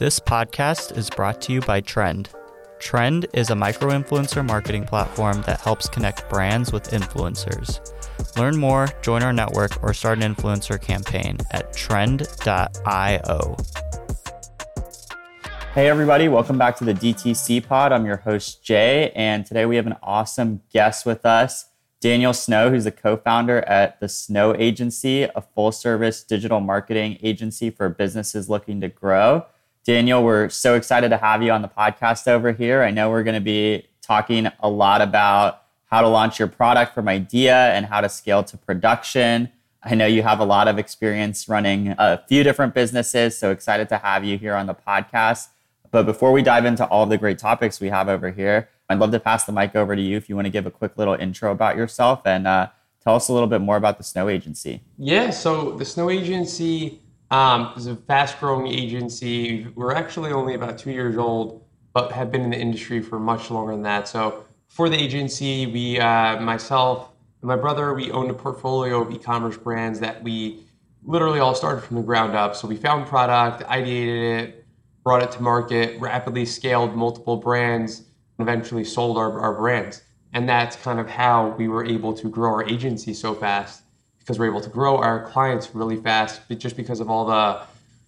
This 0.00 0.18
podcast 0.18 0.96
is 0.96 1.10
brought 1.10 1.42
to 1.42 1.52
you 1.52 1.60
by 1.60 1.82
Trend. 1.82 2.30
Trend 2.78 3.26
is 3.34 3.50
a 3.50 3.54
micro 3.54 3.90
influencer 3.90 4.42
marketing 4.42 4.86
platform 4.86 5.42
that 5.42 5.60
helps 5.60 5.90
connect 5.90 6.26
brands 6.30 6.72
with 6.72 6.92
influencers. 6.92 7.86
Learn 8.38 8.56
more, 8.56 8.88
join 9.02 9.22
our 9.22 9.34
network, 9.34 9.82
or 9.82 9.92
start 9.92 10.22
an 10.22 10.34
influencer 10.34 10.80
campaign 10.80 11.36
at 11.50 11.74
trend.io. 11.74 13.56
Hey, 15.74 15.90
everybody, 15.90 16.28
welcome 16.28 16.56
back 16.56 16.76
to 16.76 16.84
the 16.84 16.94
DTC 16.94 17.66
Pod. 17.66 17.92
I'm 17.92 18.06
your 18.06 18.16
host, 18.16 18.64
Jay, 18.64 19.12
and 19.14 19.44
today 19.44 19.66
we 19.66 19.76
have 19.76 19.86
an 19.86 19.96
awesome 20.02 20.62
guest 20.72 21.04
with 21.04 21.26
us, 21.26 21.66
Daniel 22.00 22.32
Snow, 22.32 22.70
who's 22.70 22.84
the 22.84 22.90
co 22.90 23.18
founder 23.18 23.58
at 23.64 24.00
the 24.00 24.08
Snow 24.08 24.56
Agency, 24.56 25.24
a 25.24 25.42
full 25.54 25.72
service 25.72 26.24
digital 26.24 26.60
marketing 26.60 27.18
agency 27.22 27.68
for 27.68 27.90
businesses 27.90 28.48
looking 28.48 28.80
to 28.80 28.88
grow. 28.88 29.44
Daniel, 29.84 30.22
we're 30.22 30.50
so 30.50 30.74
excited 30.74 31.08
to 31.08 31.16
have 31.16 31.42
you 31.42 31.50
on 31.52 31.62
the 31.62 31.68
podcast 31.68 32.28
over 32.28 32.52
here. 32.52 32.82
I 32.82 32.90
know 32.90 33.08
we're 33.08 33.22
going 33.22 33.34
to 33.34 33.40
be 33.40 33.86
talking 34.02 34.48
a 34.60 34.68
lot 34.68 35.00
about 35.00 35.62
how 35.86 36.02
to 36.02 36.08
launch 36.08 36.38
your 36.38 36.48
product 36.48 36.94
from 36.94 37.08
idea 37.08 37.72
and 37.72 37.86
how 37.86 38.02
to 38.02 38.08
scale 38.10 38.44
to 38.44 38.58
production. 38.58 39.48
I 39.82 39.94
know 39.94 40.04
you 40.04 40.22
have 40.22 40.38
a 40.38 40.44
lot 40.44 40.68
of 40.68 40.78
experience 40.78 41.48
running 41.48 41.94
a 41.96 42.22
few 42.28 42.44
different 42.44 42.74
businesses, 42.74 43.38
so 43.38 43.50
excited 43.50 43.88
to 43.88 43.96
have 43.96 44.22
you 44.22 44.36
here 44.36 44.54
on 44.54 44.66
the 44.66 44.74
podcast. 44.74 45.48
But 45.90 46.04
before 46.04 46.30
we 46.30 46.42
dive 46.42 46.66
into 46.66 46.84
all 46.86 47.06
the 47.06 47.16
great 47.16 47.38
topics 47.38 47.80
we 47.80 47.88
have 47.88 48.10
over 48.10 48.30
here, 48.30 48.68
I'd 48.90 48.98
love 48.98 49.12
to 49.12 49.20
pass 49.20 49.44
the 49.44 49.52
mic 49.52 49.74
over 49.74 49.96
to 49.96 50.02
you 50.02 50.18
if 50.18 50.28
you 50.28 50.36
want 50.36 50.44
to 50.44 50.50
give 50.50 50.66
a 50.66 50.70
quick 50.70 50.98
little 50.98 51.14
intro 51.14 51.52
about 51.52 51.76
yourself 51.76 52.20
and 52.26 52.46
uh, 52.46 52.68
tell 53.02 53.16
us 53.16 53.28
a 53.28 53.32
little 53.32 53.48
bit 53.48 53.62
more 53.62 53.78
about 53.78 53.96
the 53.96 54.04
Snow 54.04 54.28
Agency. 54.28 54.82
Yeah, 54.98 55.30
so 55.30 55.72
the 55.72 55.86
Snow 55.86 56.10
Agency 56.10 57.00
um, 57.30 57.72
is 57.76 57.86
a 57.86 57.96
fast 57.96 58.40
growing 58.40 58.66
agency. 58.66 59.66
We're 59.74 59.94
actually 59.94 60.32
only 60.32 60.54
about 60.54 60.78
two 60.78 60.90
years 60.90 61.16
old, 61.16 61.64
but 61.92 62.12
have 62.12 62.32
been 62.32 62.42
in 62.42 62.50
the 62.50 62.58
industry 62.58 63.00
for 63.00 63.18
much 63.18 63.50
longer 63.50 63.72
than 63.72 63.82
that. 63.82 64.08
So 64.08 64.44
for 64.68 64.88
the 64.88 64.96
agency, 64.96 65.66
we, 65.66 65.98
uh, 65.98 66.40
myself 66.40 67.10
and 67.40 67.48
my 67.48 67.56
brother, 67.56 67.94
we 67.94 68.10
owned 68.10 68.30
a 68.30 68.34
portfolio 68.34 69.02
of 69.02 69.12
e 69.12 69.18
commerce 69.18 69.56
brands 69.56 70.00
that 70.00 70.22
we 70.22 70.64
literally 71.04 71.40
all 71.40 71.54
started 71.54 71.82
from 71.82 71.96
the 71.96 72.02
ground 72.02 72.34
up. 72.36 72.54
So 72.54 72.68
we 72.68 72.76
found 72.76 73.06
product, 73.06 73.62
ideated 73.68 74.40
it, 74.40 74.66
brought 75.02 75.22
it 75.22 75.30
to 75.32 75.42
market, 75.42 75.98
rapidly 76.00 76.44
scaled 76.44 76.94
multiple 76.94 77.36
brands, 77.36 78.00
and 78.38 78.48
eventually 78.48 78.84
sold 78.84 79.16
our, 79.16 79.40
our 79.40 79.54
brands. 79.54 80.02
And 80.32 80.48
that's 80.48 80.76
kind 80.76 81.00
of 81.00 81.08
how 81.08 81.50
we 81.56 81.68
were 81.68 81.84
able 81.84 82.12
to 82.14 82.28
grow 82.28 82.50
our 82.50 82.64
agency 82.64 83.14
so 83.14 83.34
fast 83.34 83.82
because 84.20 84.38
we're 84.38 84.46
able 84.46 84.60
to 84.60 84.70
grow 84.70 84.98
our 84.98 85.28
clients 85.30 85.74
really 85.74 85.96
fast 85.96 86.40
just 86.58 86.76
because 86.76 87.00
of 87.00 87.10
all 87.10 87.26
the 87.26 87.60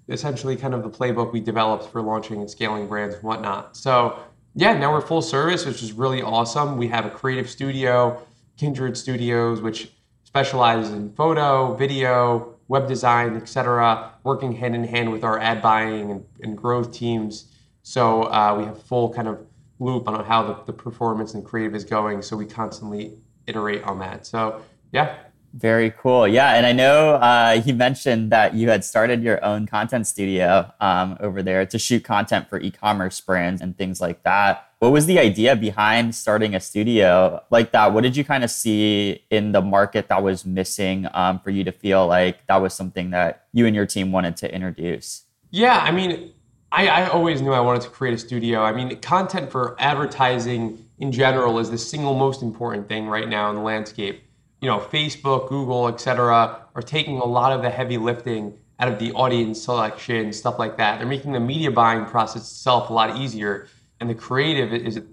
essentially 0.08 0.56
kind 0.56 0.74
of 0.74 0.82
the 0.82 0.90
playbook 0.90 1.32
we 1.32 1.40
developed 1.40 1.90
for 1.90 2.00
launching 2.00 2.40
and 2.40 2.50
scaling 2.50 2.86
brands 2.86 3.14
and 3.14 3.24
whatnot. 3.24 3.76
So 3.76 4.18
yeah, 4.54 4.76
now 4.76 4.92
we're 4.92 5.00
full 5.00 5.22
service, 5.22 5.64
which 5.64 5.82
is 5.82 5.92
really 5.92 6.22
awesome. 6.22 6.76
We 6.76 6.88
have 6.88 7.06
a 7.06 7.10
creative 7.10 7.48
studio, 7.48 8.22
Kindred 8.56 8.96
Studios, 8.96 9.60
which 9.60 9.90
specializes 10.24 10.92
in 10.92 11.12
photo, 11.14 11.74
video, 11.74 12.54
web 12.68 12.86
design, 12.88 13.36
etc., 13.36 14.12
working 14.24 14.52
hand 14.52 14.74
in 14.74 14.84
hand 14.84 15.10
with 15.10 15.24
our 15.24 15.38
ad 15.38 15.62
buying 15.62 16.10
and, 16.10 16.24
and 16.42 16.56
growth 16.56 16.92
teams. 16.92 17.52
So 17.82 18.24
uh, 18.24 18.54
we 18.58 18.64
have 18.64 18.80
full 18.82 19.12
kind 19.12 19.28
of 19.28 19.44
loop 19.78 20.08
on 20.08 20.24
how 20.24 20.42
the, 20.42 20.62
the 20.64 20.72
performance 20.72 21.34
and 21.34 21.44
creative 21.44 21.74
is 21.74 21.84
going. 21.84 22.22
So 22.22 22.36
we 22.36 22.46
constantly 22.46 23.18
iterate 23.46 23.82
on 23.84 23.98
that. 24.00 24.26
So 24.26 24.62
yeah. 24.92 25.16
Very 25.54 25.90
cool. 25.90 26.26
Yeah. 26.26 26.54
And 26.54 26.64
I 26.64 26.72
know 26.72 27.14
uh, 27.16 27.60
you 27.64 27.74
mentioned 27.74 28.32
that 28.32 28.54
you 28.54 28.70
had 28.70 28.84
started 28.84 29.22
your 29.22 29.44
own 29.44 29.66
content 29.66 30.06
studio 30.06 30.72
um, 30.80 31.18
over 31.20 31.42
there 31.42 31.66
to 31.66 31.78
shoot 31.78 32.04
content 32.04 32.48
for 32.48 32.58
e 32.58 32.70
commerce 32.70 33.20
brands 33.20 33.60
and 33.60 33.76
things 33.76 34.00
like 34.00 34.22
that. 34.22 34.70
What 34.78 34.92
was 34.92 35.06
the 35.06 35.18
idea 35.18 35.54
behind 35.54 36.14
starting 36.14 36.54
a 36.54 36.60
studio 36.60 37.44
like 37.50 37.72
that? 37.72 37.92
What 37.92 38.02
did 38.02 38.16
you 38.16 38.24
kind 38.24 38.44
of 38.44 38.50
see 38.50 39.24
in 39.30 39.52
the 39.52 39.60
market 39.60 40.08
that 40.08 40.22
was 40.22 40.46
missing 40.46 41.06
um, 41.12 41.38
for 41.40 41.50
you 41.50 41.64
to 41.64 41.72
feel 41.72 42.06
like 42.06 42.46
that 42.46 42.56
was 42.56 42.72
something 42.72 43.10
that 43.10 43.44
you 43.52 43.66
and 43.66 43.76
your 43.76 43.86
team 43.86 44.10
wanted 44.10 44.36
to 44.38 44.52
introduce? 44.52 45.24
Yeah, 45.50 45.78
I 45.78 45.92
mean, 45.92 46.32
I, 46.72 46.88
I 46.88 47.08
always 47.08 47.42
knew 47.42 47.52
I 47.52 47.60
wanted 47.60 47.82
to 47.82 47.90
create 47.90 48.14
a 48.14 48.18
studio. 48.18 48.62
I 48.62 48.72
mean, 48.72 48.98
content 49.00 49.52
for 49.52 49.76
advertising 49.78 50.82
in 50.98 51.12
general 51.12 51.58
is 51.58 51.70
the 51.70 51.76
single 51.76 52.14
most 52.14 52.42
important 52.42 52.88
thing 52.88 53.06
right 53.06 53.28
now 53.28 53.50
in 53.50 53.56
the 53.56 53.62
landscape. 53.62 54.22
You 54.62 54.68
know, 54.68 54.78
Facebook, 54.78 55.50
Google, 55.50 55.88
et 55.88 56.00
cetera, 56.00 56.64
are 56.74 56.82
taking 56.82 57.18
a 57.18 57.24
lot 57.24 57.52
of 57.52 57.60
the 57.60 57.68
heavy 57.68 57.98
lifting 57.98 58.56
out 58.78 58.88
of 58.88 58.98
the 58.98 59.12
audience 59.12 59.62
selection, 59.62 60.32
stuff 60.32 60.58
like 60.58 60.78
that. 60.78 60.98
They're 60.98 61.06
making 61.06 61.32
the 61.32 61.40
media 61.40 61.70
buying 61.70 62.06
process 62.06 62.42
itself 62.42 62.88
a 62.88 62.92
lot 62.94 63.18
easier 63.18 63.68
and 64.02 64.10
the 64.10 64.14
creative 64.16 64.72
is 64.72 64.96
a 64.96 65.04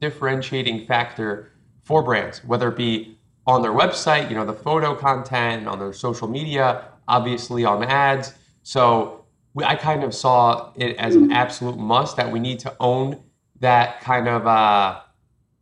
differentiating 0.00 0.84
factor 0.86 1.52
for 1.84 2.02
brands, 2.02 2.44
whether 2.44 2.68
it 2.68 2.76
be 2.76 3.16
on 3.46 3.62
their 3.62 3.70
website, 3.70 4.28
you 4.28 4.34
know, 4.34 4.44
the 4.44 4.52
photo 4.52 4.96
content, 4.96 5.68
on 5.68 5.78
their 5.78 5.92
social 5.92 6.26
media, 6.26 6.86
obviously 7.06 7.64
on 7.64 7.84
ads. 7.84 8.34
So 8.64 9.24
we, 9.54 9.62
I 9.62 9.76
kind 9.76 10.02
of 10.02 10.12
saw 10.12 10.72
it 10.74 10.96
as 10.96 11.14
an 11.14 11.30
absolute 11.30 11.78
must 11.78 12.16
that 12.16 12.32
we 12.32 12.40
need 12.40 12.58
to 12.60 12.74
own 12.80 13.22
that 13.60 14.00
kind 14.00 14.26
of 14.26 14.44
uh, 14.44 15.00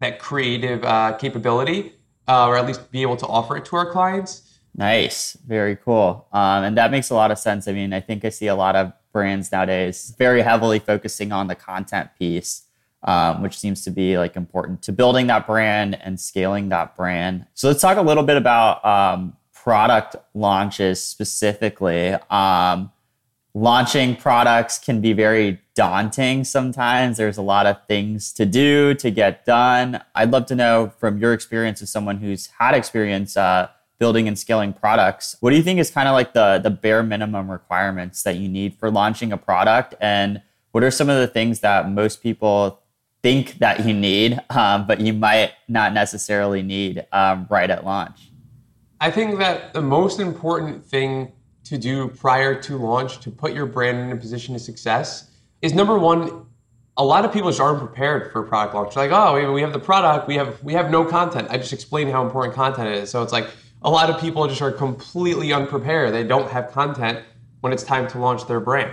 that 0.00 0.18
creative 0.18 0.82
uh, 0.82 1.18
capability, 1.18 1.92
uh, 2.30 2.46
or 2.46 2.56
at 2.56 2.66
least 2.66 2.91
be 2.91 3.02
able 3.02 3.16
to 3.16 3.26
offer 3.26 3.56
it 3.56 3.64
to 3.66 3.76
our 3.76 3.91
clients. 3.91 4.58
Nice, 4.74 5.36
very 5.46 5.76
cool, 5.76 6.28
um, 6.32 6.64
and 6.64 6.76
that 6.78 6.91
makes 6.91 7.10
a 7.10 7.14
lot 7.14 7.30
of 7.30 7.38
sense. 7.38 7.66
I 7.66 7.72
mean, 7.72 7.92
I 7.92 8.00
think 8.00 8.24
I 8.24 8.28
see 8.28 8.46
a 8.46 8.54
lot 8.54 8.76
of 8.76 8.92
brands 9.12 9.50
nowadays 9.50 10.14
very 10.16 10.42
heavily 10.42 10.78
focusing 10.78 11.32
on 11.32 11.48
the 11.48 11.54
content 11.56 12.10
piece 12.18 12.62
um, 13.02 13.42
which 13.42 13.58
seems 13.58 13.82
to 13.84 13.91
be 13.91 14.18
like 14.18 14.36
important 14.36 14.82
to 14.82 14.92
building 14.92 15.26
that 15.28 15.46
brand 15.46 15.98
and 16.02 16.20
scaling 16.20 16.68
that 16.68 16.96
brand. 16.96 17.46
So 17.54 17.68
let's 17.68 17.80
talk 17.80 17.96
a 17.96 18.02
little 18.02 18.22
bit 18.22 18.36
about 18.36 18.84
um, 18.84 19.36
product 19.52 20.16
launches 20.34 21.02
specifically. 21.02 22.14
Um, 22.30 22.92
launching 23.54 24.16
products 24.16 24.78
can 24.78 25.00
be 25.00 25.12
very 25.12 25.60
daunting 25.80 26.44
sometimes. 26.44 27.16
There's 27.16 27.38
a 27.38 27.42
lot 27.42 27.64
of 27.64 27.86
things 27.86 28.34
to 28.34 28.44
do 28.44 28.92
to 28.96 29.10
get 29.10 29.46
done. 29.46 30.02
I'd 30.14 30.30
love 30.30 30.44
to 30.46 30.54
know 30.54 30.92
from 30.98 31.16
your 31.16 31.32
experience 31.32 31.80
as 31.80 31.88
someone 31.88 32.18
who's 32.18 32.48
had 32.58 32.74
experience 32.74 33.34
uh, 33.34 33.70
building 33.98 34.28
and 34.28 34.38
scaling 34.38 34.74
products. 34.74 35.36
What 35.41 35.52
do 35.52 35.56
you 35.56 35.62
think 35.62 35.80
is 35.80 35.91
kind 35.91 36.06
of 36.06 36.12
like 36.12 36.34
the 36.34 36.60
the 36.62 36.68
bare 36.68 37.02
minimum 37.02 37.50
requirements 37.50 38.22
that 38.24 38.36
you 38.36 38.46
need 38.46 38.74
for 38.74 38.91
launching 38.91 39.32
a 39.32 39.38
product 39.38 39.94
and 40.02 40.42
what 40.72 40.84
are 40.84 40.91
some 40.91 41.08
of 41.08 41.16
the 41.16 41.26
things 41.26 41.60
that 41.60 41.88
most 41.88 42.22
people 42.22 42.82
think 43.22 43.56
that 43.60 43.86
you 43.86 43.94
need, 43.94 44.38
um, 44.50 44.86
but 44.86 45.00
you 45.00 45.14
might 45.14 45.52
not 45.66 45.94
necessarily 45.94 46.60
need 46.62 47.06
um, 47.10 47.47
right 47.48 47.70
at 47.70 47.86
launch? 47.86 48.30
I 49.00 49.10
think 49.10 49.38
that 49.38 49.72
the 49.72 49.80
most 49.80 50.20
important 50.20 50.84
thing 50.84 51.32
to 51.64 51.78
do 51.78 52.08
prior 52.08 52.54
to 52.64 52.76
launch 52.76 53.20
to 53.20 53.30
put 53.30 53.54
your 53.54 53.64
brand 53.64 53.98
in 53.98 54.12
a 54.12 54.16
position 54.16 54.54
of 54.54 54.60
success 54.60 55.29
is 55.62 55.75
number 55.75 55.98
one. 55.98 56.47
A 56.97 57.04
lot 57.04 57.25
of 57.25 57.32
people 57.32 57.48
just 57.48 57.60
aren't 57.60 57.78
prepared 57.78 58.31
for 58.31 58.43
product 58.43 58.75
launch. 58.75 58.94
They're 58.94 59.09
like, 59.09 59.12
oh, 59.12 59.53
we 59.53 59.62
have 59.62 59.72
the 59.72 59.78
product, 59.78 60.28
we 60.28 60.34
have 60.34 60.62
we 60.62 60.75
have 60.75 60.91
no 60.91 61.04
content. 61.04 61.48
I 61.50 61.56
just 61.56 61.72
explained 61.72 62.10
how 62.10 62.22
important 62.22 62.54
content 62.54 62.88
is. 62.88 63.10
So 63.10 63.22
it's 63.22 63.32
like 63.32 63.48
a 63.82 63.91
lot 63.91 64.10
of 64.10 64.21
people 64.21 64.47
just 64.47 64.60
are 64.60 64.72
completely 64.72 65.53
unprepared. 65.53 66.12
They 66.12 66.25
don't 66.25 66.50
have 66.50 66.71
content 66.72 67.25
when 67.60 67.72
it's 67.72 67.82
time 67.82 68.06
to 68.09 68.19
launch 68.19 68.47
their 68.47 68.60
brand, 68.60 68.93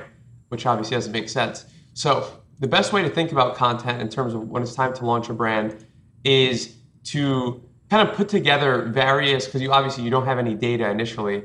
which 0.49 0.65
obviously 0.65 0.95
doesn't 0.95 1.11
make 1.11 1.27
sense. 1.27 1.65
So 1.93 2.31
the 2.59 2.67
best 2.67 2.93
way 2.93 3.01
to 3.01 3.09
think 3.09 3.31
about 3.31 3.55
content 3.55 4.01
in 4.01 4.09
terms 4.09 4.33
of 4.33 4.47
when 4.49 4.63
it's 4.63 4.75
time 4.75 4.93
to 4.93 5.05
launch 5.05 5.29
a 5.29 5.33
brand 5.33 5.85
is 6.23 6.75
to 7.05 7.61
kind 7.89 8.07
of 8.07 8.15
put 8.15 8.29
together 8.29 8.83
various 8.83 9.45
because 9.45 9.61
you 9.61 9.71
obviously 9.71 10.03
you 10.03 10.09
don't 10.09 10.25
have 10.25 10.39
any 10.39 10.53
data 10.53 10.89
initially 10.89 11.43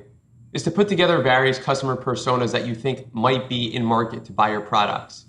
is 0.53 0.63
to 0.65 0.71
put 0.71 0.89
together 0.89 1.21
various 1.23 1.59
customer 1.59 1.97
personas 1.97 2.53
that 2.53 2.67
you 2.67 2.75
think 2.75 3.13
might 3.15 3.49
be 3.49 3.75
in 3.75 3.85
market 3.85 4.25
to 4.27 4.33
buy 4.33 4.51
your 4.51 4.61
products. 4.61 5.27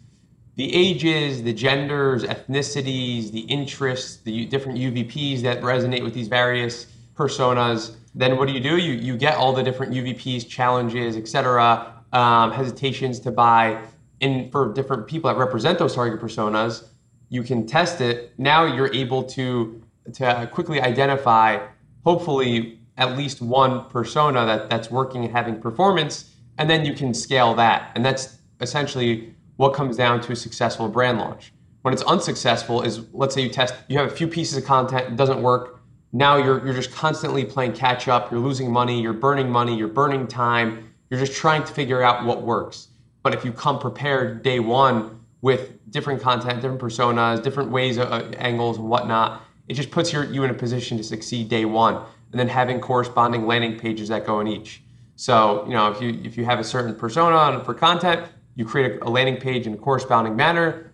The 0.55 0.73
ages 0.73 1.43
the 1.43 1.53
genders 1.53 2.23
ethnicities 2.23 3.31
the 3.31 3.41
interests 3.41 4.17
the 4.17 4.45
different 4.45 4.77
uvps 4.77 5.41
that 5.41 5.61
resonate 5.61 6.03
with 6.03 6.13
these 6.13 6.27
various 6.27 6.87
personas 7.15 7.95
then 8.15 8.37
what 8.37 8.47
do 8.47 8.53
you 8.53 8.59
do? 8.59 8.77
You, 8.77 8.93
you 8.93 9.17
get 9.17 9.35
all 9.37 9.53
the 9.53 9.63
different 9.63 9.93
uvps 9.93 10.47
challenges 10.47 11.17
etc 11.17 11.93
um, 12.13 12.51
hesitations 12.51 13.19
to 13.21 13.31
buy 13.31 13.81
in 14.19 14.49
for 14.51 14.71
different 14.71 15.07
people 15.07 15.29
that 15.29 15.37
represent 15.37 15.77
those 15.79 15.95
target 15.95 16.21
personas, 16.21 16.87
you 17.29 17.43
can 17.43 17.67
test 17.67 17.99
it. 17.99 18.33
Now 18.37 18.63
you're 18.65 18.93
able 18.93 19.23
to 19.23 19.81
to 20.13 20.49
quickly 20.51 20.81
identify, 20.81 21.65
hopefully, 22.03 22.79
at 22.97 23.17
least 23.17 23.41
one 23.41 23.85
persona 23.89 24.45
that, 24.45 24.69
that's 24.69 24.91
working 24.91 25.25
and 25.25 25.33
having 25.33 25.59
performance, 25.59 26.31
and 26.57 26.69
then 26.69 26.85
you 26.85 26.93
can 26.93 27.13
scale 27.13 27.53
that. 27.55 27.91
And 27.95 28.05
that's 28.05 28.37
essentially 28.61 29.33
what 29.57 29.73
comes 29.73 29.97
down 29.97 30.21
to 30.21 30.31
a 30.31 30.35
successful 30.35 30.87
brand 30.87 31.17
launch. 31.19 31.53
When 31.81 31.93
it's 31.93 32.03
unsuccessful, 32.03 32.81
is 32.81 33.01
let's 33.13 33.35
say 33.35 33.41
you 33.41 33.49
test, 33.49 33.73
you 33.87 33.97
have 33.97 34.07
a 34.07 34.15
few 34.15 34.27
pieces 34.27 34.57
of 34.57 34.65
content, 34.65 35.13
it 35.13 35.15
doesn't 35.15 35.41
work. 35.41 35.81
Now 36.11 36.37
you're 36.37 36.63
you're 36.63 36.75
just 36.75 36.91
constantly 36.91 37.43
playing 37.43 37.73
catch 37.73 38.07
up, 38.07 38.31
you're 38.31 38.39
losing 38.39 38.71
money, 38.71 39.01
you're 39.01 39.13
burning 39.13 39.49
money, 39.49 39.75
you're 39.75 39.87
burning 39.87 40.27
time, 40.27 40.93
you're 41.09 41.19
just 41.19 41.33
trying 41.33 41.63
to 41.63 41.73
figure 41.73 42.01
out 42.01 42.25
what 42.25 42.41
works 42.41 42.87
But 43.21 43.33
if 43.33 43.45
you 43.45 43.51
come 43.51 43.79
prepared 43.79 44.43
day 44.43 44.59
one 44.59 45.23
with 45.41 45.91
different 45.91 46.21
content, 46.21 46.61
different 46.61 46.81
personas, 46.81 47.43
different 47.43 47.71
ways, 47.71 47.97
uh, 47.97 48.31
angles, 48.37 48.77
and 48.77 48.89
whatnot, 48.89 49.41
it 49.67 49.75
just 49.75 49.91
puts 49.91 50.11
your, 50.11 50.25
you 50.25 50.43
in 50.43 50.49
a 50.49 50.53
position 50.53 50.97
to 50.97 51.03
succeed 51.03 51.49
day 51.49 51.65
one. 51.65 52.03
And 52.33 52.39
then 52.39 52.49
having 52.49 52.81
corresponding 52.81 53.45
landing 53.45 53.79
pages 53.79 54.09
that 54.09 54.25
go 54.25 54.41
in 54.41 54.47
each. 54.47 54.83
So, 55.15 55.63
you 55.67 55.73
know, 55.73 55.89
if 55.91 56.01
you 56.01 56.19
if 56.23 56.35
you 56.35 56.43
have 56.45 56.59
a 56.59 56.63
certain 56.63 56.95
persona 56.95 57.63
for 57.63 57.73
content, 57.73 58.27
you 58.55 58.65
create 58.65 59.01
a, 59.01 59.09
landing 59.09 59.37
page 59.37 59.67
in 59.67 59.73
a 59.73 59.77
corresponding 59.77 60.35
manner, 60.35 60.93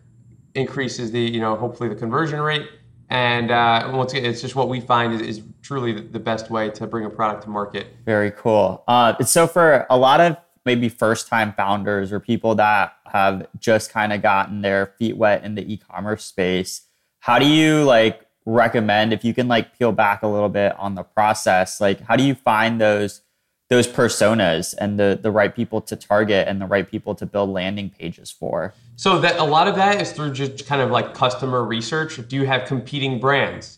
increases 0.55 1.11
the, 1.11 1.21
you 1.21 1.39
know, 1.39 1.55
hopefully 1.55 1.89
the 1.89 1.95
conversion 1.95 2.39
rate. 2.41 2.67
And 3.09 3.51
uh, 3.51 3.89
once 3.93 4.13
again, 4.13 4.25
it's 4.25 4.41
just 4.41 4.55
what 4.55 4.69
we 4.69 4.81
find 4.81 5.13
is, 5.13 5.21
is 5.21 5.41
truly 5.63 5.93
the, 5.93 6.01
the, 6.01 6.19
best 6.19 6.51
way 6.51 6.69
to 6.69 6.85
bring 6.85 7.05
a 7.05 7.09
product 7.09 7.43
to 7.43 7.49
market. 7.49 7.87
Very 8.05 8.31
cool. 8.31 8.83
Uh, 8.87 9.17
so 9.23 9.47
for 9.47 9.87
a 9.89 9.97
lot 9.97 10.19
of 10.19 10.37
maybe 10.65 10.89
first 10.89 11.27
time 11.27 11.53
founders 11.53 12.11
or 12.11 12.19
people 12.19 12.53
that 12.55 12.93
have 13.05 13.47
just 13.57 13.91
kind 13.91 14.13
of 14.13 14.21
gotten 14.21 14.61
their 14.61 14.93
feet 14.99 15.17
wet 15.17 15.43
in 15.43 15.55
the 15.55 15.73
e-commerce 15.73 16.23
space, 16.23 16.83
how 17.19 17.39
do 17.39 17.47
you 17.47 17.83
like 17.83 18.28
recommend 18.49 19.13
if 19.13 19.23
you 19.23 19.33
can 19.33 19.47
like 19.47 19.77
peel 19.77 19.91
back 19.91 20.23
a 20.23 20.27
little 20.27 20.49
bit 20.49 20.77
on 20.77 20.95
the 20.95 21.03
process, 21.03 21.79
like 21.79 22.01
how 22.01 22.15
do 22.15 22.23
you 22.23 22.35
find 22.35 22.79
those 22.81 23.21
those 23.69 23.87
personas 23.87 24.73
and 24.79 24.99
the 24.99 25.19
the 25.21 25.31
right 25.31 25.55
people 25.55 25.79
to 25.81 25.95
target 25.95 26.47
and 26.47 26.59
the 26.59 26.65
right 26.65 26.89
people 26.89 27.13
to 27.15 27.25
build 27.25 27.49
landing 27.49 27.89
pages 27.89 28.31
for? 28.31 28.73
So 28.95 29.19
that 29.19 29.39
a 29.39 29.43
lot 29.43 29.67
of 29.67 29.75
that 29.75 30.01
is 30.01 30.11
through 30.11 30.33
just 30.33 30.65
kind 30.65 30.81
of 30.81 30.91
like 30.91 31.13
customer 31.13 31.63
research. 31.63 32.19
Do 32.27 32.35
you 32.35 32.45
have 32.45 32.65
competing 32.65 33.19
brands? 33.19 33.77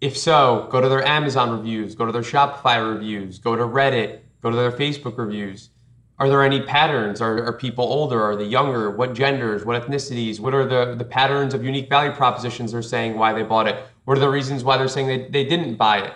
If 0.00 0.16
so, 0.16 0.68
go 0.70 0.80
to 0.80 0.88
their 0.88 1.04
Amazon 1.04 1.50
reviews, 1.50 1.94
go 1.94 2.06
to 2.06 2.12
their 2.12 2.22
Shopify 2.22 2.94
reviews, 2.94 3.38
go 3.38 3.56
to 3.56 3.64
Reddit, 3.64 4.20
go 4.42 4.50
to 4.50 4.56
their 4.56 4.70
Facebook 4.70 5.18
reviews. 5.18 5.70
Are 6.20 6.28
there 6.28 6.42
any 6.42 6.60
patterns? 6.60 7.20
Are, 7.20 7.44
are 7.44 7.52
people 7.52 7.84
older? 7.84 8.20
Are 8.20 8.34
they 8.34 8.44
younger? 8.44 8.90
What 8.90 9.14
genders? 9.14 9.64
What 9.64 9.80
ethnicities? 9.80 10.40
What 10.40 10.52
are 10.52 10.66
the, 10.66 10.96
the 10.96 11.04
patterns 11.04 11.54
of 11.54 11.64
unique 11.64 11.88
value 11.88 12.10
propositions 12.10 12.72
they're 12.72 12.82
saying 12.82 13.16
why 13.16 13.32
they 13.32 13.42
bought 13.42 13.68
it? 13.68 13.84
What 14.08 14.16
are 14.16 14.22
the 14.22 14.30
reasons 14.30 14.64
why 14.64 14.78
they're 14.78 14.88
saying 14.88 15.06
they, 15.06 15.28
they 15.28 15.44
didn't 15.44 15.74
buy 15.74 15.98
it? 15.98 16.14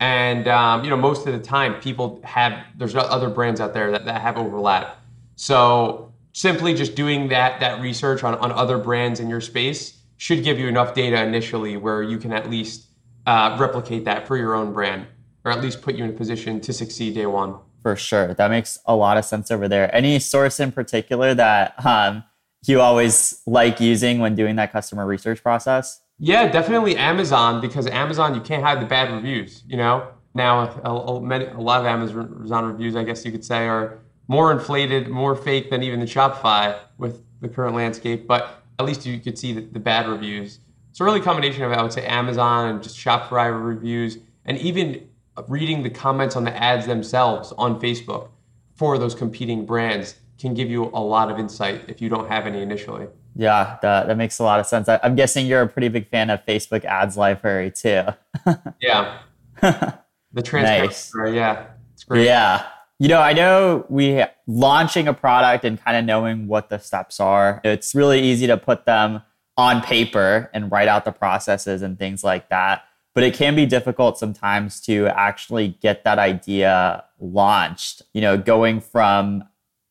And 0.00 0.48
um, 0.48 0.82
you 0.82 0.88
know, 0.88 0.96
most 0.96 1.26
of 1.26 1.34
the 1.34 1.38
time, 1.38 1.78
people 1.78 2.18
have 2.24 2.54
there's 2.78 2.96
other 2.96 3.28
brands 3.28 3.60
out 3.60 3.74
there 3.74 3.90
that, 3.90 4.06
that 4.06 4.22
have 4.22 4.38
overlap. 4.38 4.96
So 5.36 6.14
simply 6.32 6.72
just 6.72 6.94
doing 6.94 7.28
that 7.28 7.60
that 7.60 7.82
research 7.82 8.24
on, 8.24 8.34
on 8.36 8.50
other 8.50 8.78
brands 8.78 9.20
in 9.20 9.28
your 9.28 9.42
space 9.42 9.98
should 10.16 10.42
give 10.42 10.58
you 10.58 10.68
enough 10.68 10.94
data 10.94 11.22
initially 11.22 11.76
where 11.76 12.02
you 12.02 12.16
can 12.16 12.32
at 12.32 12.48
least 12.48 12.86
uh, 13.26 13.58
replicate 13.60 14.06
that 14.06 14.26
for 14.26 14.38
your 14.38 14.54
own 14.54 14.72
brand, 14.72 15.06
or 15.44 15.52
at 15.52 15.60
least 15.60 15.82
put 15.82 15.96
you 15.96 16.04
in 16.04 16.08
a 16.08 16.14
position 16.14 16.62
to 16.62 16.72
succeed 16.72 17.14
day 17.14 17.26
one. 17.26 17.56
For 17.82 17.94
sure, 17.94 18.32
that 18.32 18.50
makes 18.50 18.78
a 18.86 18.96
lot 18.96 19.18
of 19.18 19.24
sense 19.26 19.50
over 19.50 19.68
there. 19.68 19.94
Any 19.94 20.18
source 20.18 20.60
in 20.60 20.72
particular 20.72 21.34
that 21.34 21.84
um, 21.84 22.24
you 22.64 22.80
always 22.80 23.42
like 23.46 23.80
using 23.80 24.20
when 24.20 24.34
doing 24.34 24.56
that 24.56 24.72
customer 24.72 25.04
research 25.04 25.42
process? 25.42 26.00
Yeah, 26.18 26.48
definitely 26.50 26.96
Amazon 26.96 27.60
because 27.60 27.86
Amazon 27.86 28.34
you 28.34 28.40
can't 28.40 28.62
hide 28.62 28.80
the 28.80 28.86
bad 28.86 29.12
reviews. 29.12 29.64
You 29.66 29.76
know, 29.76 30.08
now 30.34 30.60
a, 30.84 30.90
a, 30.90 30.92
a 30.92 31.60
lot 31.60 31.80
of 31.80 31.86
Amazon 31.86 32.64
reviews, 32.64 32.96
I 32.96 33.02
guess 33.02 33.24
you 33.24 33.32
could 33.32 33.44
say, 33.44 33.66
are 33.66 33.98
more 34.28 34.52
inflated, 34.52 35.08
more 35.08 35.34
fake 35.34 35.70
than 35.70 35.82
even 35.82 36.00
the 36.00 36.06
Shopify 36.06 36.78
with 36.98 37.22
the 37.40 37.48
current 37.48 37.74
landscape. 37.74 38.26
But 38.26 38.62
at 38.78 38.86
least 38.86 39.06
you 39.06 39.18
could 39.18 39.38
see 39.38 39.52
the, 39.52 39.60
the 39.60 39.80
bad 39.80 40.08
reviews. 40.08 40.60
It's 40.90 41.00
a 41.00 41.04
really 41.04 41.20
combination 41.20 41.64
of 41.64 41.72
I 41.72 41.82
would 41.82 41.92
say 41.92 42.06
Amazon 42.06 42.68
and 42.70 42.82
just 42.82 42.96
Shopify 42.96 43.50
reviews, 43.52 44.18
and 44.44 44.56
even 44.58 45.08
reading 45.48 45.82
the 45.82 45.90
comments 45.90 46.36
on 46.36 46.44
the 46.44 46.56
ads 46.56 46.86
themselves 46.86 47.52
on 47.58 47.80
Facebook 47.80 48.28
for 48.74 48.98
those 48.98 49.14
competing 49.14 49.66
brands 49.66 50.14
can 50.38 50.54
give 50.54 50.70
you 50.70 50.84
a 50.94 51.00
lot 51.00 51.30
of 51.30 51.38
insight 51.38 51.82
if 51.88 52.00
you 52.00 52.08
don't 52.08 52.28
have 52.28 52.46
any 52.46 52.62
initially. 52.62 53.08
Yeah, 53.36 53.78
that, 53.82 54.06
that 54.06 54.16
makes 54.16 54.38
a 54.38 54.44
lot 54.44 54.60
of 54.60 54.66
sense. 54.66 54.88
I, 54.88 55.00
am 55.02 55.16
guessing 55.16 55.46
you're 55.46 55.62
a 55.62 55.68
pretty 55.68 55.88
big 55.88 56.08
fan 56.08 56.30
of 56.30 56.44
Facebook 56.46 56.84
ads 56.84 57.16
library 57.16 57.70
too. 57.70 58.04
yeah. 58.80 59.18
The 59.60 60.42
transparency, 60.42 61.18
nice. 61.18 61.34
yeah. 61.34 61.66
It's 61.92 62.04
great. 62.04 62.26
Yeah. 62.26 62.66
You 62.98 63.08
know, 63.08 63.20
I 63.20 63.32
know 63.32 63.86
we 63.88 64.24
launching 64.46 65.08
a 65.08 65.14
product 65.14 65.64
and 65.64 65.82
kind 65.82 65.96
of 65.96 66.04
knowing 66.04 66.46
what 66.46 66.70
the 66.70 66.78
steps 66.78 67.18
are. 67.18 67.60
It's 67.64 67.94
really 67.94 68.20
easy 68.20 68.46
to 68.46 68.56
put 68.56 68.84
them 68.84 69.22
on 69.56 69.80
paper 69.82 70.50
and 70.52 70.70
write 70.70 70.88
out 70.88 71.04
the 71.04 71.12
processes 71.12 71.82
and 71.82 71.98
things 71.98 72.22
like 72.24 72.48
that. 72.50 72.84
But 73.14 73.22
it 73.22 73.34
can 73.34 73.54
be 73.54 73.66
difficult 73.66 74.18
sometimes 74.18 74.80
to 74.82 75.06
actually 75.08 75.68
get 75.80 76.02
that 76.04 76.18
idea 76.18 77.04
launched. 77.20 78.02
You 78.12 78.20
know, 78.20 78.36
going 78.36 78.80
from 78.80 79.44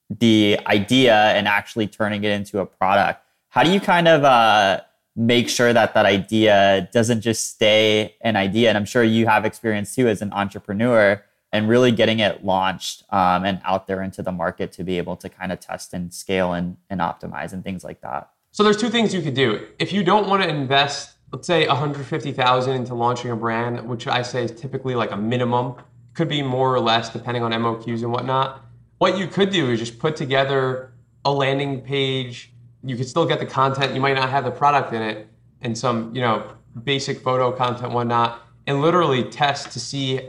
the 0.10 0.60
idea 0.68 1.16
and 1.16 1.48
actually 1.48 1.88
turning 1.88 2.24
it 2.24 2.32
into 2.32 2.60
a 2.60 2.66
product. 2.66 3.23
How 3.54 3.62
do 3.62 3.72
you 3.72 3.80
kind 3.80 4.08
of 4.08 4.24
uh, 4.24 4.82
make 5.16 5.48
sure 5.48 5.74
that 5.74 5.94
that 5.94 6.08
idea 6.08 6.90
doesn't 6.92 7.22
just 7.22 7.52
stay 7.52 8.16
an 8.22 8.36
idea? 8.36 8.70
And 8.70 8.76
I'm 8.76 8.86
sure 8.86 9.04
you 9.04 9.28
have 9.28 9.46
experience 9.46 9.94
too 9.94 10.08
as 10.08 10.24
an 10.24 10.34
entrepreneur 10.34 11.24
and 11.52 11.70
really 11.70 11.92
getting 11.92 12.18
it 12.18 12.44
launched 12.44 13.04
um, 13.12 13.46
and 13.46 13.62
out 13.64 13.86
there 13.86 14.02
into 14.02 14.24
the 14.24 14.32
market 14.32 14.72
to 14.72 14.84
be 14.84 14.98
able 14.98 15.16
to 15.18 15.30
kind 15.30 15.52
of 15.52 15.60
test 15.60 15.94
and 15.94 16.12
scale 16.12 16.54
and, 16.54 16.78
and 16.90 17.00
optimize 17.00 17.54
and 17.54 17.64
things 17.64 17.84
like 17.84 18.02
that. 18.02 18.32
So 18.50 18.64
there's 18.64 18.78
two 18.78 18.90
things 18.90 19.14
you 19.14 19.22
could 19.22 19.36
do. 19.36 19.68
If 19.78 19.94
you 19.94 20.04
don't 20.04 20.28
want 20.28 20.42
to 20.42 20.50
invest, 20.50 21.18
let's 21.32 21.46
say 21.46 21.68
150,000 21.68 22.74
into 22.74 22.96
launching 22.96 23.30
a 23.30 23.36
brand, 23.36 23.88
which 23.88 24.08
I 24.08 24.24
say 24.24 24.46
is 24.46 24.52
typically 24.52 24.96
like 24.96 25.12
a 25.12 25.18
minimum, 25.18 25.76
could 26.16 26.28
be 26.28 26.42
more 26.42 26.74
or 26.74 26.80
less 26.80 27.10
depending 27.10 27.44
on 27.44 27.52
MOQs 27.52 28.02
and 28.02 28.12
whatnot 28.12 28.64
what 29.04 29.18
you 29.18 29.28
could 29.28 29.50
do 29.50 29.70
is 29.70 29.80
just 29.80 30.00
put 30.00 30.16
together 30.16 30.94
a 31.26 31.32
landing 31.32 31.82
page. 31.82 32.53
You 32.84 32.96
could 32.98 33.08
still 33.08 33.26
get 33.26 33.40
the 33.40 33.46
content. 33.46 33.94
You 33.94 34.02
might 34.02 34.14
not 34.14 34.30
have 34.30 34.44
the 34.44 34.52
product 34.52 34.94
in 34.94 35.02
it 35.02 35.28
and 35.62 35.78
some, 35.78 36.14
you 36.14 36.22
know, 36.22 36.52
basic 36.84 37.20
photo 37.20 37.52
content, 37.52 37.94
whatnot, 37.94 38.42
and 38.68 38.82
literally 38.82 39.24
test 39.24 39.72
to 39.72 39.80
see 39.80 40.20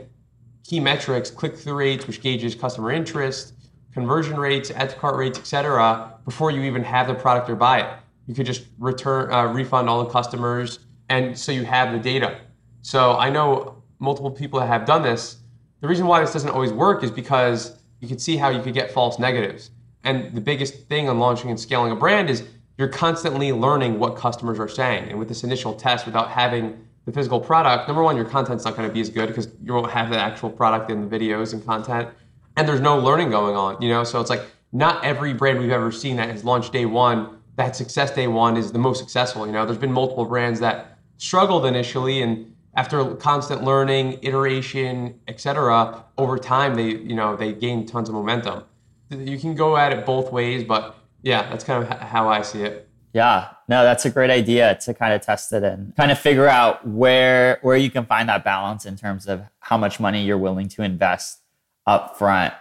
key 0.63 0.79
metrics, 0.79 1.29
click-through 1.29 1.75
rates, 1.75 2.07
which 2.07 2.21
gauges 2.21 2.55
customer 2.55 2.91
interest, 2.91 3.53
conversion 3.93 4.37
rates, 4.37 4.71
add 4.71 4.89
to 4.89 4.95
cart 4.95 5.15
rates, 5.15 5.37
etc., 5.37 6.13
before 6.25 6.51
you 6.51 6.61
even 6.63 6.83
have 6.83 7.07
the 7.07 7.13
product 7.13 7.49
or 7.49 7.55
buy 7.55 7.81
it. 7.81 7.99
You 8.27 8.33
could 8.33 8.45
just 8.45 8.65
return, 8.79 9.31
uh, 9.31 9.45
refund 9.45 9.89
all 9.89 10.03
the 10.03 10.09
customers, 10.09 10.79
and 11.09 11.37
so 11.37 11.51
you 11.51 11.63
have 11.65 11.91
the 11.91 11.99
data. 11.99 12.39
So 12.81 13.13
I 13.13 13.29
know 13.29 13.83
multiple 13.99 14.31
people 14.31 14.59
that 14.59 14.67
have 14.67 14.85
done 14.85 15.03
this. 15.03 15.37
The 15.81 15.87
reason 15.87 16.07
why 16.07 16.21
this 16.21 16.33
doesn't 16.33 16.49
always 16.49 16.71
work 16.71 17.03
is 17.03 17.11
because 17.11 17.77
you 17.99 18.07
can 18.07 18.17
see 18.17 18.37
how 18.37 18.49
you 18.49 18.61
could 18.61 18.73
get 18.73 18.91
false 18.91 19.19
negatives. 19.19 19.71
And 20.05 20.33
the 20.33 20.41
biggest 20.41 20.87
thing 20.87 21.09
on 21.09 21.19
launching 21.19 21.49
and 21.49 21.59
scaling 21.59 21.91
a 21.91 21.95
brand 21.95 22.29
is 22.29 22.43
you're 22.77 22.87
constantly 22.87 23.51
learning 23.51 23.99
what 23.99 24.15
customers 24.15 24.59
are 24.59 24.67
saying. 24.67 25.09
And 25.09 25.19
with 25.19 25.27
this 25.27 25.43
initial 25.43 25.73
test, 25.73 26.05
without 26.05 26.29
having 26.29 26.85
the 27.05 27.11
physical 27.11 27.39
product, 27.39 27.87
number 27.87 28.03
one, 28.03 28.15
your 28.15 28.25
content's 28.25 28.65
not 28.65 28.75
going 28.75 28.87
to 28.87 28.93
be 28.93 29.01
as 29.01 29.09
good 29.09 29.27
because 29.27 29.49
you 29.63 29.73
won't 29.73 29.91
have 29.91 30.09
the 30.09 30.17
actual 30.17 30.49
product 30.49 30.89
in 30.89 31.07
the 31.07 31.19
videos 31.19 31.53
and 31.53 31.65
content. 31.65 32.09
And 32.55 32.67
there's 32.67 32.81
no 32.81 32.97
learning 32.97 33.31
going 33.31 33.55
on, 33.55 33.81
you 33.81 33.89
know? 33.89 34.03
So 34.03 34.21
it's 34.21 34.29
like 34.29 34.43
not 34.71 35.03
every 35.03 35.33
brand 35.33 35.59
we've 35.59 35.71
ever 35.71 35.91
seen 35.91 36.17
that 36.17 36.29
has 36.29 36.43
launched 36.43 36.71
day 36.71 36.85
one, 36.85 37.39
that 37.55 37.75
success 37.75 38.11
day 38.11 38.27
one 38.27 38.57
is 38.57 38.71
the 38.71 38.79
most 38.79 38.99
successful. 38.99 39.45
You 39.45 39.53
know, 39.53 39.65
there's 39.65 39.77
been 39.77 39.91
multiple 39.91 40.25
brands 40.25 40.59
that 40.59 40.99
struggled 41.17 41.65
initially 41.65 42.21
and 42.21 42.53
after 42.75 43.15
constant 43.15 43.63
learning, 43.63 44.19
iteration, 44.21 45.19
etc., 45.27 46.03
over 46.17 46.37
time 46.37 46.75
they 46.75 46.89
you 46.89 47.15
know 47.15 47.35
they 47.35 47.53
gain 47.53 47.85
tons 47.85 48.09
of 48.09 48.15
momentum. 48.15 48.63
You 49.09 49.37
can 49.37 49.55
go 49.55 49.77
at 49.77 49.93
it 49.93 50.05
both 50.05 50.31
ways, 50.31 50.63
but 50.63 50.97
yeah, 51.21 51.49
that's 51.49 51.63
kind 51.63 51.83
of 51.83 51.99
how 51.99 52.27
I 52.27 52.41
see 52.41 52.63
it. 52.63 52.89
Yeah, 53.13 53.49
no, 53.69 53.83
that's 53.83 54.05
a 54.05 54.09
great 54.09 54.29
idea 54.29 54.77
to 54.83 54.93
kind 54.93 55.13
of 55.13 55.21
test 55.21 55.53
it 55.53 55.63
and 55.63 55.95
kind 55.95 56.11
of 56.11 56.19
figure 56.19 56.47
out 56.47 56.85
where 56.85 57.59
where 57.61 57.77
you 57.77 57.89
can 57.89 58.05
find 58.05 58.27
that 58.27 58.43
balance 58.43 58.85
in 58.85 58.97
terms 58.97 59.27
of 59.27 59.43
how 59.59 59.77
much 59.77 59.99
money 59.99 60.25
you're 60.25 60.37
willing 60.37 60.67
to 60.69 60.83
invest 60.83 61.39
up 61.87 62.17
front. 62.17 62.53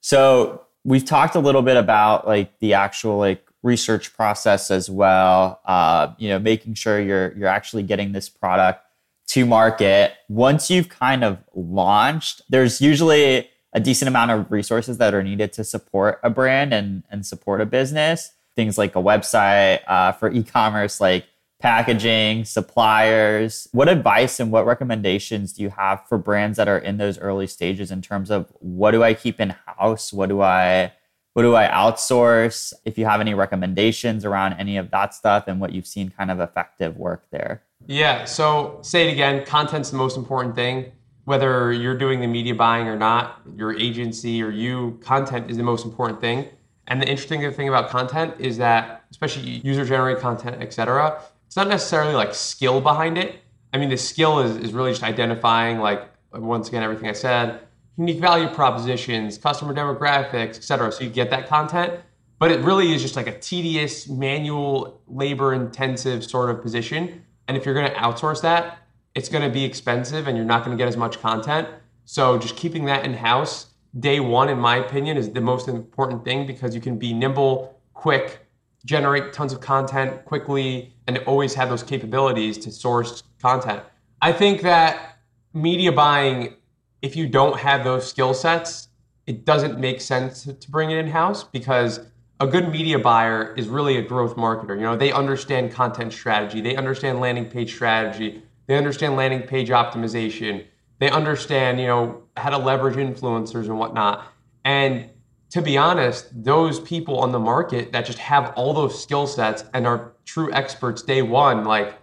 So 0.00 0.62
we've 0.84 1.04
talked 1.04 1.34
a 1.34 1.40
little 1.40 1.62
bit 1.62 1.76
about 1.76 2.26
like 2.26 2.58
the 2.60 2.74
actual 2.74 3.18
like 3.18 3.46
research 3.62 4.14
process 4.14 4.70
as 4.70 4.88
well. 4.88 5.60
Uh, 5.66 6.14
you 6.16 6.30
know, 6.30 6.38
making 6.38 6.74
sure 6.74 6.98
you're 7.00 7.36
you're 7.36 7.48
actually 7.48 7.82
getting 7.82 8.12
this 8.12 8.28
product 8.28 8.82
to 9.28 9.44
market, 9.44 10.14
once 10.28 10.70
you've 10.70 10.88
kind 10.88 11.22
of 11.22 11.38
launched, 11.54 12.40
there's 12.48 12.80
usually 12.80 13.48
a 13.78 13.80
decent 13.80 14.08
amount 14.08 14.32
of 14.32 14.50
resources 14.50 14.98
that 14.98 15.14
are 15.14 15.22
needed 15.22 15.52
to 15.52 15.62
support 15.62 16.18
a 16.24 16.28
brand 16.28 16.74
and, 16.74 17.04
and 17.10 17.24
support 17.24 17.60
a 17.60 17.66
business. 17.66 18.32
Things 18.56 18.76
like 18.76 18.96
a 18.96 18.98
website 18.98 19.82
uh, 19.86 20.10
for 20.10 20.32
e 20.32 20.42
commerce, 20.42 21.00
like 21.00 21.26
packaging, 21.60 22.44
suppliers. 22.44 23.68
What 23.70 23.88
advice 23.88 24.40
and 24.40 24.50
what 24.50 24.66
recommendations 24.66 25.52
do 25.52 25.62
you 25.62 25.70
have 25.70 26.04
for 26.08 26.18
brands 26.18 26.56
that 26.56 26.66
are 26.66 26.78
in 26.78 26.96
those 26.96 27.18
early 27.18 27.46
stages 27.46 27.92
in 27.92 28.02
terms 28.02 28.32
of 28.32 28.52
what 28.58 28.90
do 28.90 29.04
I 29.04 29.14
keep 29.14 29.40
in 29.40 29.50
house? 29.50 30.12
What 30.12 30.28
do 30.28 30.40
I 30.40 30.92
what 31.34 31.42
do 31.42 31.54
I 31.54 31.68
outsource? 31.68 32.72
If 32.84 32.98
you 32.98 33.04
have 33.04 33.20
any 33.20 33.34
recommendations 33.34 34.24
around 34.24 34.54
any 34.54 34.76
of 34.76 34.90
that 34.90 35.14
stuff 35.14 35.44
and 35.46 35.60
what 35.60 35.72
you've 35.72 35.86
seen 35.86 36.10
kind 36.10 36.32
of 36.32 36.40
effective 36.40 36.96
work 36.96 37.26
there. 37.30 37.62
Yeah. 37.86 38.24
So 38.24 38.80
say 38.82 39.08
it 39.08 39.12
again. 39.12 39.44
Content's 39.44 39.90
the 39.90 39.96
most 39.96 40.16
important 40.16 40.56
thing. 40.56 40.90
Whether 41.28 41.74
you're 41.74 41.98
doing 41.98 42.22
the 42.22 42.26
media 42.26 42.54
buying 42.54 42.86
or 42.88 42.96
not, 42.96 43.42
your 43.54 43.76
agency 43.76 44.42
or 44.42 44.48
you, 44.48 44.98
content 45.02 45.50
is 45.50 45.58
the 45.58 45.62
most 45.62 45.84
important 45.84 46.22
thing. 46.22 46.46
And 46.86 47.02
the 47.02 47.06
interesting 47.06 47.52
thing 47.52 47.68
about 47.68 47.90
content 47.90 48.36
is 48.38 48.56
that, 48.56 49.04
especially 49.10 49.42
user 49.42 49.84
generated 49.84 50.22
content, 50.22 50.56
et 50.58 50.72
cetera, 50.72 51.20
it's 51.46 51.54
not 51.54 51.68
necessarily 51.68 52.14
like 52.14 52.34
skill 52.34 52.80
behind 52.80 53.18
it. 53.18 53.42
I 53.74 53.76
mean, 53.76 53.90
the 53.90 53.98
skill 53.98 54.38
is, 54.38 54.56
is 54.56 54.72
really 54.72 54.92
just 54.92 55.02
identifying, 55.02 55.80
like, 55.80 56.08
once 56.32 56.68
again, 56.68 56.82
everything 56.82 57.10
I 57.10 57.12
said, 57.12 57.60
unique 57.98 58.20
value 58.20 58.48
propositions, 58.48 59.36
customer 59.36 59.74
demographics, 59.74 60.56
et 60.56 60.64
cetera. 60.64 60.90
So 60.90 61.04
you 61.04 61.10
get 61.10 61.28
that 61.28 61.46
content. 61.46 61.92
But 62.38 62.52
it 62.52 62.60
really 62.60 62.94
is 62.94 63.02
just 63.02 63.16
like 63.16 63.26
a 63.26 63.38
tedious, 63.38 64.08
manual, 64.08 65.02
labor 65.06 65.52
intensive 65.52 66.24
sort 66.24 66.48
of 66.48 66.62
position. 66.62 67.22
And 67.48 67.54
if 67.54 67.66
you're 67.66 67.74
going 67.74 67.90
to 67.92 67.98
outsource 67.98 68.40
that, 68.40 68.78
it's 69.14 69.28
going 69.28 69.42
to 69.42 69.50
be 69.50 69.64
expensive 69.64 70.28
and 70.28 70.36
you're 70.36 70.46
not 70.46 70.64
going 70.64 70.76
to 70.76 70.80
get 70.80 70.88
as 70.88 70.96
much 70.96 71.20
content. 71.20 71.68
So 72.04 72.38
just 72.38 72.56
keeping 72.56 72.84
that 72.86 73.04
in 73.04 73.14
house 73.14 73.66
day 73.98 74.20
one, 74.20 74.48
in 74.48 74.58
my 74.58 74.76
opinion, 74.76 75.16
is 75.16 75.30
the 75.30 75.40
most 75.40 75.68
important 75.68 76.24
thing 76.24 76.46
because 76.46 76.74
you 76.74 76.80
can 76.80 76.98
be 76.98 77.12
nimble, 77.12 77.80
quick, 77.94 78.46
generate 78.84 79.32
tons 79.32 79.52
of 79.52 79.60
content 79.60 80.24
quickly, 80.24 80.94
and 81.06 81.18
always 81.18 81.54
have 81.54 81.68
those 81.68 81.82
capabilities 81.82 82.58
to 82.58 82.70
source 82.70 83.22
content. 83.40 83.82
I 84.20 84.32
think 84.32 84.62
that 84.62 85.18
media 85.52 85.92
buying, 85.92 86.54
if 87.02 87.16
you 87.16 87.28
don't 87.28 87.58
have 87.58 87.84
those 87.84 88.08
skill 88.08 88.34
sets, 88.34 88.88
it 89.26 89.44
doesn't 89.44 89.78
make 89.78 90.00
sense 90.00 90.44
to 90.44 90.70
bring 90.70 90.90
it 90.90 90.98
in 90.98 91.08
house 91.08 91.44
because 91.44 92.00
a 92.40 92.46
good 92.46 92.70
media 92.70 92.98
buyer 92.98 93.54
is 93.56 93.68
really 93.68 93.96
a 93.96 94.02
growth 94.02 94.36
marketer. 94.36 94.76
You 94.76 94.82
know, 94.82 94.96
they 94.96 95.12
understand 95.12 95.72
content 95.72 96.12
strategy, 96.12 96.60
they 96.60 96.76
understand 96.76 97.20
landing 97.20 97.46
page 97.46 97.74
strategy, 97.74 98.42
they 98.68 98.76
understand 98.76 99.16
landing 99.16 99.42
page 99.42 99.70
optimization, 99.70 100.64
they 101.00 101.10
understand, 101.10 101.80
you 101.80 101.86
know, 101.86 102.22
how 102.36 102.50
to 102.50 102.58
leverage 102.58 102.96
influencers 102.96 103.64
and 103.64 103.78
whatnot. 103.78 104.26
And 104.64 105.10
to 105.50 105.62
be 105.62 105.76
honest, 105.78 106.28
those 106.44 106.78
people 106.80 107.18
on 107.18 107.32
the 107.32 107.38
market 107.38 107.92
that 107.92 108.04
just 108.04 108.18
have 108.18 108.52
all 108.54 108.74
those 108.74 109.02
skill 109.02 109.26
sets 109.26 109.64
and 109.72 109.86
are 109.86 110.12
true 110.26 110.52
experts 110.52 111.02
day 111.02 111.22
one, 111.22 111.64
like 111.64 111.94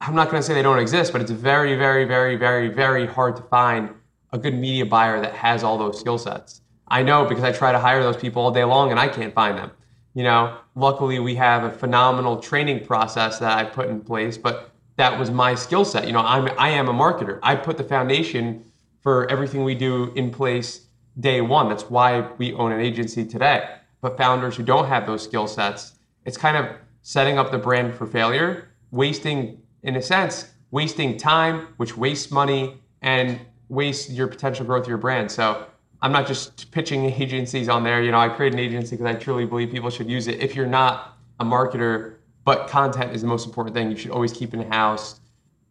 I'm 0.00 0.14
not 0.14 0.30
going 0.30 0.40
to 0.40 0.46
say 0.46 0.54
they 0.54 0.62
don't 0.62 0.78
exist, 0.78 1.12
but 1.12 1.20
it's 1.20 1.30
very, 1.30 1.76
very, 1.76 2.06
very, 2.06 2.36
very, 2.36 2.68
very 2.68 3.06
hard 3.06 3.36
to 3.36 3.42
find 3.42 3.90
a 4.32 4.38
good 4.38 4.54
media 4.54 4.86
buyer 4.86 5.20
that 5.20 5.34
has 5.34 5.62
all 5.62 5.76
those 5.76 6.00
skill 6.00 6.18
sets. 6.18 6.62
I 6.88 7.02
know 7.02 7.26
because 7.26 7.44
I 7.44 7.52
try 7.52 7.72
to 7.72 7.78
hire 7.78 8.02
those 8.02 8.16
people 8.16 8.42
all 8.42 8.50
day 8.50 8.64
long 8.64 8.90
and 8.90 8.98
I 8.98 9.08
can't 9.08 9.34
find 9.34 9.58
them. 9.58 9.70
You 10.14 10.22
know, 10.22 10.56
luckily 10.74 11.18
we 11.18 11.34
have 11.34 11.64
a 11.64 11.70
phenomenal 11.70 12.38
training 12.38 12.86
process 12.86 13.38
that 13.40 13.56
I 13.56 13.64
put 13.64 13.88
in 13.88 14.00
place, 14.00 14.38
but 14.38 14.73
that 14.96 15.18
was 15.18 15.30
my 15.30 15.54
skill 15.54 15.84
set. 15.84 16.06
You 16.06 16.12
know, 16.12 16.20
I'm 16.20 16.48
I 16.58 16.70
am 16.70 16.88
a 16.88 16.92
marketer. 16.92 17.38
I 17.42 17.56
put 17.56 17.76
the 17.76 17.84
foundation 17.84 18.64
for 19.00 19.30
everything 19.30 19.64
we 19.64 19.74
do 19.74 20.12
in 20.14 20.30
place 20.30 20.86
day 21.20 21.40
one. 21.40 21.68
That's 21.68 21.90
why 21.90 22.28
we 22.38 22.52
own 22.54 22.72
an 22.72 22.80
agency 22.80 23.24
today. 23.24 23.76
But 24.00 24.16
founders 24.16 24.56
who 24.56 24.62
don't 24.62 24.86
have 24.86 25.06
those 25.06 25.22
skill 25.22 25.46
sets, 25.46 25.94
it's 26.24 26.36
kind 26.36 26.56
of 26.56 26.76
setting 27.02 27.38
up 27.38 27.50
the 27.50 27.58
brand 27.58 27.94
for 27.94 28.06
failure, 28.06 28.70
wasting, 28.90 29.60
in 29.82 29.96
a 29.96 30.02
sense, 30.02 30.50
wasting 30.70 31.16
time, 31.16 31.68
which 31.76 31.96
wastes 31.96 32.30
money 32.30 32.80
and 33.02 33.40
wastes 33.68 34.10
your 34.10 34.26
potential 34.26 34.64
growth 34.64 34.84
of 34.84 34.88
your 34.88 34.98
brand. 34.98 35.30
So 35.30 35.66
I'm 36.02 36.12
not 36.12 36.26
just 36.26 36.70
pitching 36.70 37.04
agencies 37.20 37.68
on 37.68 37.84
there. 37.84 38.02
You 38.02 38.10
know, 38.10 38.18
I 38.18 38.28
create 38.28 38.52
an 38.52 38.58
agency 38.58 38.96
because 38.96 39.14
I 39.14 39.18
truly 39.18 39.46
believe 39.46 39.70
people 39.70 39.90
should 39.90 40.08
use 40.08 40.28
it. 40.28 40.40
If 40.40 40.54
you're 40.56 40.66
not 40.66 41.18
a 41.40 41.44
marketer, 41.44 42.13
but 42.44 42.68
content 42.68 43.12
is 43.12 43.22
the 43.22 43.26
most 43.26 43.46
important 43.46 43.74
thing. 43.74 43.90
You 43.90 43.96
should 43.96 44.10
always 44.10 44.32
keep 44.32 44.54
in 44.54 44.70
house. 44.70 45.20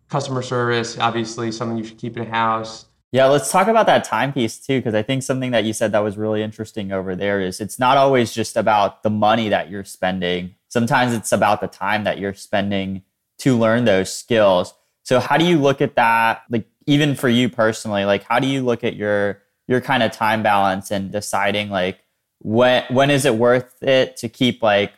Customer 0.09 0.41
service, 0.41 0.97
obviously, 0.97 1.51
something 1.51 1.77
you 1.77 1.83
should 1.83 1.97
keep 1.97 2.17
in 2.17 2.25
house. 2.25 2.85
Yeah, 3.11 3.27
let's 3.27 3.51
talk 3.51 3.67
about 3.67 3.85
that 3.85 4.03
time 4.03 4.33
piece 4.33 4.57
too, 4.57 4.79
because 4.79 4.95
I 4.95 5.03
think 5.03 5.21
something 5.21 5.51
that 5.51 5.65
you 5.65 5.73
said 5.73 5.91
that 5.91 5.99
was 5.99 6.17
really 6.17 6.41
interesting 6.41 6.91
over 6.91 7.15
there 7.15 7.39
is 7.39 7.61
it's 7.61 7.77
not 7.77 7.95
always 7.95 8.33
just 8.33 8.57
about 8.57 9.03
the 9.03 9.11
money 9.11 9.49
that 9.49 9.69
you're 9.69 9.83
spending. 9.83 10.55
Sometimes 10.67 11.13
it's 11.13 11.31
about 11.31 11.61
the 11.61 11.67
time 11.67 12.05
that 12.05 12.17
you're 12.17 12.33
spending 12.33 13.03
to 13.39 13.55
learn 13.55 13.85
those 13.85 14.11
skills. 14.11 14.73
So, 15.03 15.19
how 15.19 15.37
do 15.37 15.45
you 15.45 15.59
look 15.59 15.79
at 15.79 15.95
that? 15.95 16.41
Like, 16.49 16.67
even 16.87 17.13
for 17.13 17.29
you 17.29 17.49
personally, 17.49 18.03
like, 18.03 18.23
how 18.23 18.39
do 18.39 18.47
you 18.47 18.63
look 18.63 18.83
at 18.83 18.95
your 18.95 19.43
your 19.67 19.79
kind 19.79 20.01
of 20.03 20.11
time 20.11 20.43
balance 20.43 20.91
and 20.91 21.11
deciding 21.11 21.69
like 21.69 21.99
when 22.39 22.83
when 22.89 23.09
is 23.09 23.25
it 23.25 23.35
worth 23.35 23.81
it 23.81 24.17
to 24.17 24.27
keep 24.27 24.61
like 24.61 24.91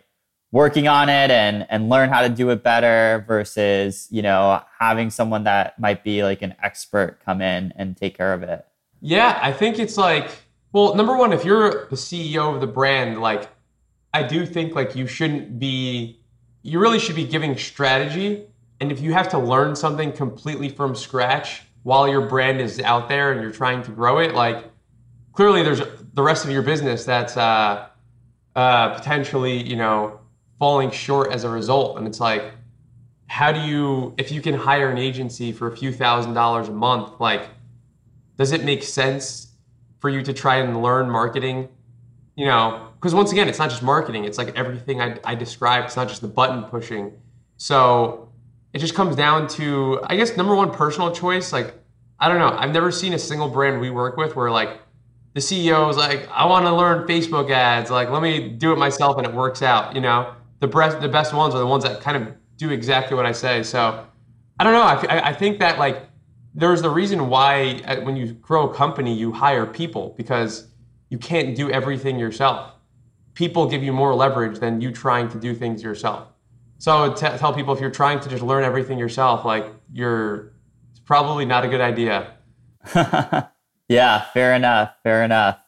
working 0.52 0.88
on 0.88 1.10
it 1.10 1.32
and 1.32 1.66
and 1.70 1.90
learn 1.90 2.10
how 2.10 2.22
to 2.22 2.30
do 2.30 2.50
it 2.50 2.64
better 2.64 3.24
versus 3.28 4.08
you 4.12 4.22
know 4.22 4.62
having 4.80 5.10
someone 5.10 5.44
that 5.44 5.78
might 5.80 6.04
be 6.04 6.24
like 6.24 6.42
an 6.42 6.56
expert 6.62 7.20
come 7.26 7.42
in 7.42 7.74
and 7.76 7.98
take 7.98 8.16
care 8.16 8.34
of 8.34 8.44
it. 8.44 8.66
Yeah 9.02 9.38
i 9.42 9.52
think 9.52 9.78
it's 9.80 9.98
like 9.98 10.32
well 10.72 10.96
number 10.96 11.16
one 11.16 11.34
if 11.34 11.44
you're 11.46 11.88
the 11.90 11.96
ceo 11.96 12.56
of 12.56 12.62
the 12.62 12.68
brand 12.68 13.22
like 13.22 13.50
i 14.14 14.24
do 14.24 14.46
think 14.46 14.74
like 14.74 14.96
you 14.96 15.06
shouldn't 15.06 15.60
be 15.60 16.20
you 16.66 16.80
really 16.80 16.98
should 16.98 17.16
be 17.16 17.26
giving 17.26 17.56
strategy. 17.56 18.44
And 18.82 18.92
if 18.92 19.00
you 19.00 19.14
have 19.14 19.30
to 19.30 19.38
learn 19.38 19.76
something 19.76 20.12
completely 20.12 20.68
from 20.68 20.96
scratch 20.96 21.62
while 21.84 22.08
your 22.08 22.22
brand 22.22 22.60
is 22.60 22.80
out 22.80 23.08
there 23.08 23.32
and 23.32 23.40
you're 23.40 23.52
trying 23.52 23.84
to 23.84 23.92
grow 23.92 24.18
it 24.18 24.34
like 24.34 24.66
clearly 25.34 25.62
there's 25.62 25.82
the 26.16 26.24
rest 26.24 26.44
of 26.44 26.50
your 26.50 26.64
business 26.64 27.06
that's 27.06 27.38
uh, 27.38 27.88
uh, 28.56 28.96
potentially 28.96 29.62
you 29.62 29.76
know 29.76 30.20
falling 30.60 30.92
short 30.92 31.32
as 31.32 31.44
a 31.44 31.50
result. 31.50 31.98
And 31.98 32.08
it's 32.08 32.20
like, 32.20 32.44
how 33.28 33.52
do 33.52 33.60
you, 33.60 34.14
if 34.18 34.32
you 34.32 34.42
can 34.42 34.54
hire 34.54 34.90
an 34.90 34.98
agency 34.98 35.52
for 35.52 35.68
a 35.68 35.76
few 35.76 35.92
thousand 35.92 36.34
dollars 36.34 36.70
a 36.70 36.72
month, 36.72 37.20
like, 37.20 37.50
does 38.38 38.52
it 38.52 38.64
make 38.64 38.84
sense 38.84 39.48
for 40.00 40.10
you 40.10 40.22
to 40.22 40.34
try 40.34 40.58
and 40.58 40.82
learn 40.82 41.10
marketing? 41.10 41.70
You 42.36 42.46
know, 42.46 42.88
because 42.96 43.16
once 43.16 43.32
again, 43.32 43.48
it's 43.48 43.60
not 43.60 43.70
just 43.70 43.82
marketing, 43.82 44.26
it's 44.26 44.38
like 44.38 44.56
everything 44.58 45.02
I, 45.02 45.18
I 45.24 45.36
described, 45.36 45.88
it's 45.88 45.96
not 45.96 46.08
just 46.08 46.22
the 46.22 46.28
button 46.28 46.64
pushing. 46.64 47.14
So 47.58 48.30
it 48.74 48.80
just 48.80 48.94
comes 48.94 49.16
down 49.16 49.48
to, 49.50 50.02
I 50.06 50.16
guess, 50.18 50.36
number 50.36 50.54
one, 50.56 50.72
personal 50.72 51.12
choice. 51.12 51.54
Like, 51.54 51.74
I 52.20 52.28
don't 52.28 52.40
know, 52.40 52.58
I've 52.58 52.72
never 52.72 52.92
seen 52.92 53.14
a 53.14 53.20
single 53.20 53.50
brand 53.50 53.80
we 53.80 53.90
work 53.90 54.18
with 54.18 54.36
where 54.36 54.52
like 54.52 54.82
the 55.34 55.40
CEO 55.40 55.90
is 55.90 55.98
like, 55.98 56.30
I 56.30 56.46
want 56.46 56.66
to 56.66 56.76
learn 56.76 57.08
Facebook 57.08 57.52
ads. 57.52 57.92
Like, 57.92 58.10
let 58.10 58.22
me 58.22 58.50
do 58.50 58.72
it 58.72 58.78
myself 58.78 59.18
and 59.18 59.28
it 59.28 59.34
works 59.34 59.62
out, 59.62 59.94
you 59.94 60.02
know? 60.02 60.34
The 60.60 60.68
best 60.68 61.02
the 61.02 61.10
best 61.10 61.34
ones 61.34 61.54
are 61.54 61.60
the 61.60 61.68
ones 61.68 61.84
that 61.84 62.02
kind 62.02 62.18
of 62.18 62.34
do 62.58 62.70
exactly 62.70 63.16
what 63.16 63.26
I 63.26 63.32
say. 63.32 63.64
So 63.64 64.06
I 64.60 64.64
don't 64.64 64.74
know. 64.74 65.10
I, 65.10 65.30
I 65.30 65.34
think 65.34 65.60
that 65.60 65.80
like 65.80 66.10
there's 66.54 66.82
the 66.82 66.90
reason 66.90 67.30
why 67.30 67.82
uh, 67.86 68.02
when 68.02 68.16
you 68.16 68.34
grow 68.34 68.70
a 68.70 68.74
company 68.74 69.14
you 69.14 69.32
hire 69.32 69.66
people 69.66 70.14
because 70.18 70.68
you 71.10 71.18
can't 71.18 71.56
do 71.56 71.70
everything 71.70 72.18
yourself. 72.18 72.72
People 73.34 73.70
give 73.70 73.84
you 73.84 73.92
more 73.92 74.16
leverage 74.16 74.60
than 74.60 74.80
you 74.80 74.92
trying 74.92 75.28
to 75.30 75.38
do 75.38 75.54
things 75.54 75.84
yourself. 75.84 76.30
So 76.78 77.14
t- 77.14 77.38
tell 77.38 77.54
people 77.54 77.74
if 77.74 77.82
you're 77.82 77.92
trying 77.92 78.22
to 78.22 78.30
just 78.30 78.44
learn 78.44 78.64
everything 78.64 78.98
yourself, 78.98 79.44
like 79.44 79.66
you're 79.92 80.54
it's 80.92 81.02
probably 81.02 81.46
not 81.46 81.66
a 81.66 81.68
good 81.68 81.82
idea. 81.82 82.34
yeah, 83.90 84.26
fair 84.34 84.54
enough. 84.54 84.94
Fair 85.04 85.24
enough. 85.24 85.60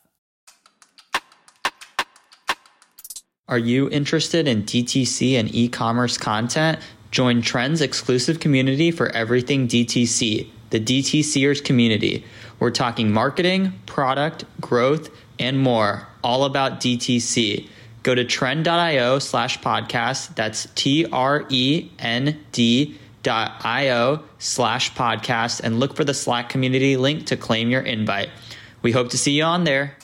Are 3.50 3.58
you 3.58 3.90
interested 3.92 4.46
in 4.46 4.64
DTC 4.64 5.40
and 5.40 5.56
e 5.56 5.70
commerce 5.70 6.18
content? 6.18 6.80
Join 7.12 7.42
Trend's 7.42 7.80
exclusive 7.80 8.42
community 8.42 8.92
for 8.92 9.08
everything 9.12 9.70
DTC, 9.70 10.50
the 10.70 10.82
DTCers 10.82 11.64
community. 11.64 12.26
We're 12.60 12.72
talking 12.72 13.10
marketing, 13.10 13.72
product, 13.86 14.44
growth, 14.60 15.10
and 15.40 15.58
more, 15.58 16.10
all 16.26 16.44
about 16.44 16.82
DTC. 16.82 17.70
Go 18.04 18.14
to 18.14 18.26
trend.io 18.26 19.20
slash 19.20 19.60
podcast. 19.60 20.36
That's 20.36 20.68
T 20.76 21.06
R 21.10 21.46
E 21.48 21.90
N 22.00 22.38
D 22.52 23.00
dot 23.24 23.62
io 23.64 24.26
slash 24.40 24.92
podcast 24.92 25.62
and 25.64 25.80
look 25.80 25.96
for 25.96 26.04
the 26.04 26.14
Slack 26.14 26.50
community 26.50 26.98
link 26.98 27.28
to 27.28 27.38
claim 27.38 27.70
your 27.70 27.82
invite. 27.82 28.30
We 28.82 28.92
hope 28.92 29.10
to 29.12 29.18
see 29.18 29.32
you 29.32 29.44
on 29.44 29.64
there. 29.64 29.97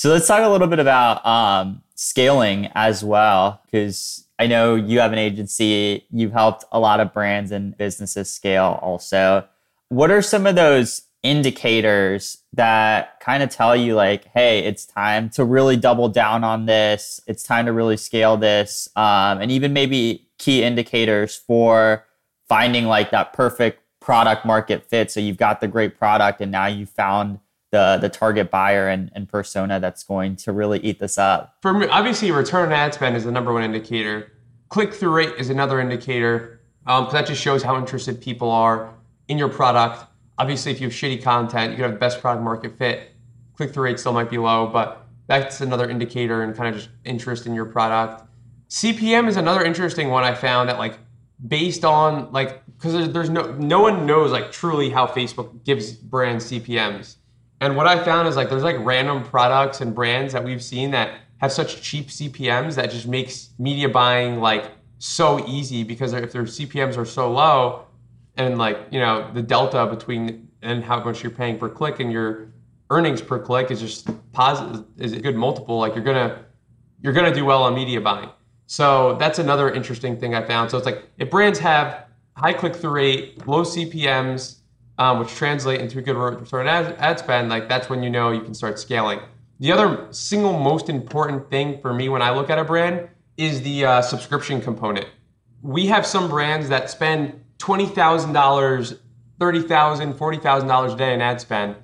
So 0.00 0.08
let's 0.08 0.26
talk 0.26 0.42
a 0.42 0.48
little 0.48 0.66
bit 0.66 0.78
about 0.78 1.26
um, 1.26 1.82
scaling 1.94 2.70
as 2.74 3.04
well, 3.04 3.60
because 3.66 4.26
I 4.38 4.46
know 4.46 4.74
you 4.74 4.98
have 4.98 5.12
an 5.12 5.18
agency, 5.18 6.06
you've 6.10 6.32
helped 6.32 6.64
a 6.72 6.80
lot 6.80 7.00
of 7.00 7.12
brands 7.12 7.50
and 7.50 7.76
businesses 7.76 8.30
scale 8.30 8.78
also. 8.80 9.46
What 9.90 10.10
are 10.10 10.22
some 10.22 10.46
of 10.46 10.54
those 10.54 11.02
indicators 11.22 12.38
that 12.54 13.20
kind 13.20 13.42
of 13.42 13.50
tell 13.50 13.76
you, 13.76 13.94
like, 13.94 14.24
hey, 14.28 14.60
it's 14.60 14.86
time 14.86 15.28
to 15.34 15.44
really 15.44 15.76
double 15.76 16.08
down 16.08 16.44
on 16.44 16.64
this, 16.64 17.20
it's 17.26 17.42
time 17.42 17.66
to 17.66 17.72
really 17.74 17.98
scale 17.98 18.38
this, 18.38 18.88
um, 18.96 19.42
and 19.42 19.50
even 19.50 19.74
maybe 19.74 20.26
key 20.38 20.62
indicators 20.62 21.36
for 21.36 22.06
finding 22.48 22.86
like 22.86 23.10
that 23.10 23.34
perfect 23.34 23.82
product 24.00 24.46
market 24.46 24.82
fit? 24.88 25.10
So 25.10 25.20
you've 25.20 25.36
got 25.36 25.60
the 25.60 25.68
great 25.68 25.98
product 25.98 26.40
and 26.40 26.50
now 26.50 26.68
you 26.68 26.86
found 26.86 27.38
the 27.70 27.98
the 28.00 28.08
target 28.08 28.50
buyer 28.50 28.88
and, 28.88 29.10
and 29.14 29.28
persona 29.28 29.80
that's 29.80 30.02
going 30.02 30.36
to 30.36 30.52
really 30.52 30.78
eat 30.80 30.98
this 30.98 31.18
up? 31.18 31.56
For 31.62 31.72
me, 31.72 31.86
obviously, 31.86 32.30
return 32.30 32.66
on 32.66 32.72
ad 32.72 32.94
spend 32.94 33.16
is 33.16 33.24
the 33.24 33.32
number 33.32 33.52
one 33.52 33.62
indicator. 33.62 34.32
Click 34.68 34.94
through 34.94 35.10
rate 35.12 35.34
is 35.38 35.50
another 35.50 35.80
indicator. 35.80 36.60
Um, 36.86 37.08
that 37.12 37.26
just 37.26 37.40
shows 37.40 37.62
how 37.62 37.76
interested 37.76 38.20
people 38.20 38.50
are 38.50 38.94
in 39.28 39.38
your 39.38 39.48
product. 39.48 40.04
Obviously, 40.38 40.72
if 40.72 40.80
you 40.80 40.86
have 40.88 40.94
shitty 40.94 41.22
content, 41.22 41.70
you 41.70 41.76
can 41.76 41.84
have 41.84 41.92
the 41.92 41.98
best 41.98 42.20
product 42.20 42.42
market 42.42 42.78
fit. 42.78 43.12
click 43.54 43.72
through 43.72 43.84
rate 43.84 44.00
still 44.00 44.12
might 44.12 44.30
be 44.30 44.38
low, 44.38 44.66
but 44.66 45.06
that's 45.26 45.60
another 45.60 45.88
indicator 45.88 46.42
and 46.42 46.56
kind 46.56 46.74
of 46.74 46.80
just 46.80 46.90
interest 47.04 47.46
in 47.46 47.54
your 47.54 47.66
product. 47.66 48.24
CPM 48.68 49.28
is 49.28 49.36
another 49.36 49.64
interesting 49.64 50.08
one 50.08 50.24
I 50.24 50.34
found 50.34 50.68
that 50.68 50.78
like 50.78 50.98
based 51.46 51.84
on 51.84 52.32
like 52.32 52.64
because 52.66 52.92
there's, 52.92 53.08
there's 53.10 53.30
no 53.30 53.52
no 53.54 53.80
one 53.80 54.06
knows 54.06 54.32
like 54.32 54.52
truly 54.52 54.90
how 54.90 55.06
Facebook 55.06 55.64
gives 55.64 55.92
brands 55.92 56.50
CPMs. 56.50 57.16
And 57.60 57.76
what 57.76 57.86
I 57.86 58.02
found 58.02 58.26
is 58.26 58.36
like 58.36 58.48
there's 58.48 58.62
like 58.62 58.76
random 58.80 59.22
products 59.22 59.80
and 59.80 59.94
brands 59.94 60.32
that 60.32 60.42
we've 60.42 60.62
seen 60.62 60.90
that 60.92 61.20
have 61.38 61.52
such 61.52 61.82
cheap 61.82 62.08
CPMs 62.08 62.74
that 62.74 62.90
just 62.90 63.06
makes 63.06 63.50
media 63.58 63.88
buying 63.88 64.40
like 64.40 64.70
so 64.98 65.46
easy 65.46 65.82
because 65.82 66.12
if 66.12 66.32
their 66.32 66.44
CPMs 66.44 66.96
are 66.96 67.04
so 67.04 67.30
low 67.30 67.86
and 68.36 68.58
like 68.58 68.78
you 68.90 69.00
know 69.00 69.30
the 69.32 69.42
delta 69.42 69.86
between 69.86 70.48
and 70.62 70.84
how 70.84 71.02
much 71.02 71.22
you're 71.22 71.32
paying 71.32 71.58
per 71.58 71.68
click 71.68 72.00
and 72.00 72.12
your 72.12 72.52
earnings 72.90 73.22
per 73.22 73.38
click 73.38 73.70
is 73.70 73.80
just 73.80 74.08
positive 74.32 74.84
is 74.98 75.12
a 75.12 75.20
good 75.20 75.36
multiple 75.36 75.78
like 75.78 75.94
you're 75.94 76.04
gonna 76.04 76.44
you're 77.02 77.12
gonna 77.12 77.34
do 77.34 77.44
well 77.44 77.62
on 77.62 77.74
media 77.74 78.00
buying. 78.00 78.30
So 78.66 79.16
that's 79.16 79.38
another 79.38 79.70
interesting 79.70 80.18
thing 80.18 80.34
i 80.34 80.42
found. 80.46 80.70
So 80.70 80.76
it's 80.76 80.86
like 80.86 81.04
if 81.18 81.30
brands 81.30 81.58
have 81.58 82.06
high 82.36 82.52
click-through 82.52 82.90
rate 82.90 83.46
low 83.46 83.62
cpms 83.62 84.59
um, 85.00 85.18
which 85.18 85.34
translate 85.34 85.80
into 85.80 85.98
a 85.98 86.02
good 86.02 86.16
return 86.16 86.68
ad, 86.68 86.94
ad 86.98 87.18
spend 87.18 87.48
like 87.48 87.68
that's 87.68 87.88
when 87.88 88.02
you 88.02 88.10
know 88.10 88.30
you 88.30 88.40
can 88.40 88.54
start 88.54 88.78
scaling 88.78 89.18
the 89.58 89.72
other 89.72 90.06
single 90.10 90.56
most 90.58 90.88
important 90.88 91.50
thing 91.50 91.80
for 91.80 91.92
me 91.92 92.08
when 92.08 92.22
i 92.22 92.30
look 92.30 92.48
at 92.50 92.58
a 92.58 92.64
brand 92.64 93.08
is 93.36 93.62
the 93.62 93.84
uh, 93.84 94.00
subscription 94.00 94.60
component 94.60 95.06
we 95.62 95.86
have 95.86 96.06
some 96.06 96.28
brands 96.28 96.68
that 96.68 96.88
spend 96.88 97.42
$20000 97.58 98.98
$30000 99.40 100.14
$40000 100.14 100.92
a 100.92 100.96
day 100.96 101.14
in 101.14 101.20
ad 101.20 101.40
spend 101.40 101.74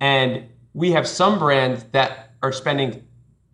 and 0.00 0.44
we 0.74 0.92
have 0.92 1.08
some 1.08 1.38
brands 1.38 1.84
that 1.92 2.34
are 2.42 2.52
spending 2.52 3.02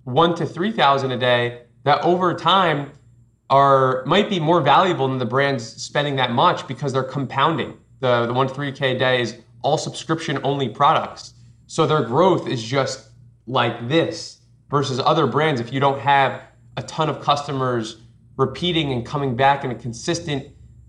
one 0.04 0.34
to 0.34 0.44
three 0.44 0.72
thousand 0.72 1.12
a 1.12 1.16
day 1.16 1.62
that 1.84 2.02
over 2.02 2.34
time 2.34 2.90
are 3.50 4.04
might 4.06 4.28
be 4.28 4.40
more 4.40 4.60
valuable 4.60 5.08
than 5.08 5.18
the 5.18 5.26
brands 5.26 5.64
spending 5.64 6.16
that 6.16 6.32
much 6.32 6.66
because 6.66 6.92
they're 6.92 7.02
compounding. 7.02 7.76
The 8.02 8.26
the 8.26 8.32
one 8.32 8.48
to 8.48 8.52
3K 8.52 8.98
days, 8.98 9.36
all 9.62 9.78
subscription 9.78 10.40
only 10.42 10.68
products. 10.68 11.34
So 11.68 11.86
their 11.86 12.02
growth 12.02 12.48
is 12.48 12.60
just 12.60 13.10
like 13.46 13.88
this 13.88 14.40
versus 14.70 14.98
other 14.98 15.28
brands. 15.28 15.60
If 15.60 15.72
you 15.72 15.78
don't 15.78 16.00
have 16.00 16.42
a 16.76 16.82
ton 16.82 17.08
of 17.08 17.20
customers 17.20 17.98
repeating 18.36 18.92
and 18.92 19.06
coming 19.06 19.36
back 19.36 19.64
in 19.64 19.70
a 19.70 19.76
consistent 19.76 20.48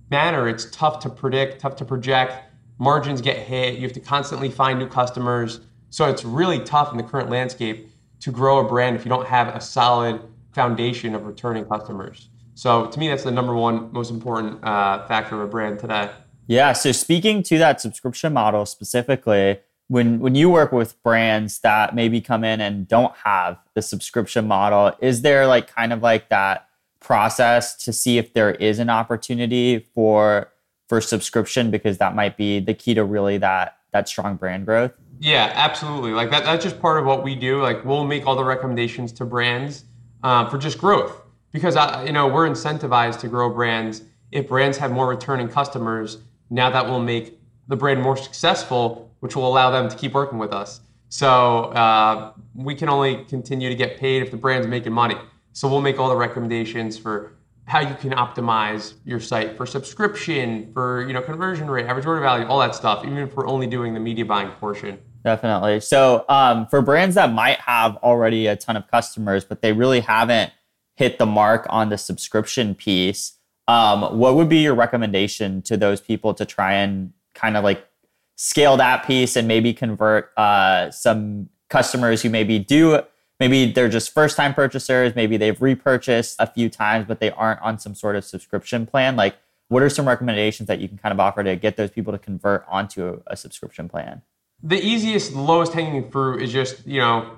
manner, 0.10 0.48
it's 0.50 0.66
tough 0.72 0.98
to 1.02 1.10
predict, 1.10 1.62
tough 1.62 1.76
to 1.76 1.86
project. 1.86 2.52
Margins 2.80 3.22
get 3.22 3.38
hit. 3.38 3.76
You 3.76 3.82
have 3.82 3.94
to 3.94 4.00
constantly 4.00 4.50
find 4.50 4.80
new 4.80 4.88
customers. 4.88 5.60
So 5.92 6.10
it's 6.10 6.26
really 6.26 6.62
tough 6.62 6.92
in 6.92 6.98
the 6.98 7.04
current 7.04 7.30
landscape 7.30 7.92
to 8.22 8.32
grow 8.32 8.58
a 8.58 8.68
brand 8.68 8.96
if 8.96 9.06
you 9.06 9.10
don't 9.10 9.28
have 9.28 9.50
a 9.50 9.62
solid 9.62 10.20
foundation 10.52 11.14
of 11.14 11.28
returning 11.28 11.66
customers. 11.66 12.30
So 12.56 12.88
to 12.88 13.00
me, 13.00 13.08
that's 13.08 13.24
the 13.24 13.32
number 13.32 13.54
one 13.54 13.94
most 13.94 14.10
important 14.10 14.64
uh, 14.64 15.06
factor 15.06 15.36
of 15.36 15.42
a 15.42 15.48
brand 15.48 15.78
today. 15.78 16.10
Yeah. 16.48 16.74
So 16.74 16.92
speaking 16.92 17.44
to 17.44 17.58
that 17.58 17.82
subscription 17.82 18.34
model 18.34 18.66
specifically, 18.66 19.60
when 19.88 20.20
when 20.20 20.36
you 20.36 20.50
work 20.50 20.72
with 20.72 21.02
brands 21.04 21.60
that 21.60 21.96
maybe 21.96 22.22
come 22.22 22.44
in 22.44 22.62
and 22.62 22.88
don't 22.88 23.16
have 23.18 23.58
the 23.76 23.82
subscription 23.82 24.48
model, 24.48 24.94
is 25.02 25.22
there 25.22 25.48
like 25.48 25.74
kind 25.74 25.94
of 25.94 26.02
like 26.02 26.30
that 26.30 26.68
process 27.00 27.76
to 27.76 27.94
see 27.94 28.18
if 28.18 28.34
there 28.34 28.52
is 28.52 28.80
an 28.80 28.90
opportunity 28.90 29.88
for 29.94 30.52
for 30.88 31.02
subscription 31.02 31.72
because 31.72 31.98
that 31.98 32.16
might 32.16 32.38
be 32.38 32.60
the 32.60 32.74
key 32.74 32.94
to 32.94 33.04
really 33.04 33.38
that 33.38 33.78
that 33.92 34.08
strong 34.08 34.36
brand 34.36 34.66
growth? 34.66 34.92
Yeah, 35.20 35.52
absolutely. 35.54 36.12
Like 36.12 36.32
that, 36.32 36.44
that's 36.44 36.64
just 36.64 36.82
part 36.82 37.00
of 37.00 37.06
what 37.06 37.24
we 37.24 37.36
do. 37.36 37.62
Like 37.62 37.86
we'll 37.86 38.04
make 38.04 38.26
all 38.26 38.36
the 38.36 38.44
recommendations 38.44 39.12
to 39.14 39.26
brands 39.26 39.86
um, 40.24 40.50
for 40.50 40.58
just 40.58 40.78
growth 40.78 41.22
because 41.52 41.76
I, 41.76 42.06
you 42.06 42.12
know 42.12 42.28
we're 42.28 42.50
incentivized 42.50 43.20
to 43.20 43.28
grow 43.28 43.50
brands. 43.50 44.02
If 44.32 44.48
brands 44.48 44.78
have 44.80 44.92
more 44.92 45.08
returning 45.08 45.48
customers, 45.48 46.18
now 46.54 46.70
that 46.70 46.86
will 46.86 47.00
make 47.00 47.40
the 47.68 47.76
brand 47.76 48.02
more 48.02 48.16
successful, 48.16 49.12
which 49.22 49.36
will 49.36 49.48
allow 49.48 49.72
them 49.72 49.90
to 49.90 49.96
keep 49.96 50.14
working 50.14 50.38
with 50.38 50.54
us. 50.54 50.82
So 51.10 51.66
uh, 51.66 52.34
we 52.54 52.76
can 52.76 52.90
only 52.90 53.26
continue 53.26 53.70
to 53.70 53.76
get 53.76 53.98
paid 53.98 54.22
if 54.22 54.32
the 54.32 54.38
brand's 54.38 54.68
making 54.68 54.94
money. 54.94 55.16
So 55.54 55.68
we'll 55.68 55.82
make 55.82 56.00
all 56.00 56.10
the 56.10 56.16
recommendations 56.16 56.98
for 56.98 57.34
how 57.66 57.80
you 57.80 57.96
can 57.96 58.12
optimize 58.12 58.94
your 59.06 59.20
site 59.20 59.58
for 59.58 59.66
subscription, 59.66 60.72
for 60.74 61.06
you 61.08 61.14
know 61.14 61.22
conversion 61.22 61.70
rate, 61.70 61.86
average 61.86 62.06
order 62.06 62.22
value, 62.22 62.46
all 62.46 62.60
that 62.60 62.76
stuff. 62.76 63.04
Even 63.04 63.20
if 63.20 63.36
we're 63.36 63.48
only 63.48 63.68
doing 63.68 63.94
the 63.94 64.00
media 64.00 64.26
buying 64.26 64.50
portion. 64.52 65.00
Definitely. 65.24 65.80
So, 65.80 66.26
um, 66.28 66.68
for 66.68 66.82
brands 66.82 67.16
that 67.16 67.32
might 67.32 67.60
have 67.60 67.96
already 67.98 68.48
a 68.48 68.56
ton 68.56 68.76
of 68.76 68.90
customers, 68.92 69.46
but 69.46 69.62
they 69.62 69.72
really 69.72 70.02
haven't 70.02 70.52
hit 70.96 71.18
the 71.18 71.26
mark 71.26 71.66
on 71.70 71.90
the 71.90 71.98
subscription 71.98 72.76
piece, 72.76 73.34
um, 73.68 74.18
what 74.18 74.36
would 74.36 74.50
be 74.50 74.60
your 74.60 74.76
recommendation 74.76 75.62
to 75.64 75.78
those 75.78 76.02
people 76.02 76.34
to 76.34 76.46
try 76.46 76.74
and 76.74 77.14
kind 77.34 77.58
of 77.58 77.64
like 77.64 77.88
scale 78.36 78.78
that 78.78 79.06
piece 79.06 79.36
and 79.36 79.48
maybe 79.48 79.74
convert 79.74 80.32
uh, 80.38 80.92
some 80.92 81.50
customers 81.70 82.22
who 82.22 82.30
maybe 82.30 82.60
do 82.60 83.02
maybe 83.40 83.72
they're 83.72 83.90
just 83.90 84.14
first 84.14 84.38
time 84.38 84.54
purchasers 84.54 85.16
maybe 85.16 85.38
they've 85.38 85.62
repurchased 85.62 86.36
a 86.40 86.46
few 86.46 86.70
times 86.70 87.06
but 87.08 87.20
they 87.20 87.32
aren't 87.32 87.60
on 87.62 87.80
some 87.80 87.96
sort 87.96 88.16
of 88.16 88.24
subscription 88.24 88.86
plan 88.86 89.16
like 89.16 89.36
what 89.70 89.82
are 89.82 89.90
some 89.90 90.08
recommendations 90.08 90.68
that 90.68 90.80
you 90.80 90.88
can 90.88 90.98
kind 90.98 91.12
of 91.12 91.20
offer 91.20 91.44
to 91.44 91.56
get 91.56 91.76
those 91.76 91.90
people 91.90 92.14
to 92.14 92.20
convert 92.20 92.64
onto 92.70 93.08
a, 93.08 93.34
a 93.34 93.38
subscription 93.38 93.90
plan 93.90 94.22
the 94.64 94.80
easiest, 94.80 95.34
lowest 95.34 95.74
hanging 95.74 96.10
fruit 96.10 96.42
is 96.42 96.52
just, 96.52 96.88
you 96.88 97.02
know, 97.02 97.38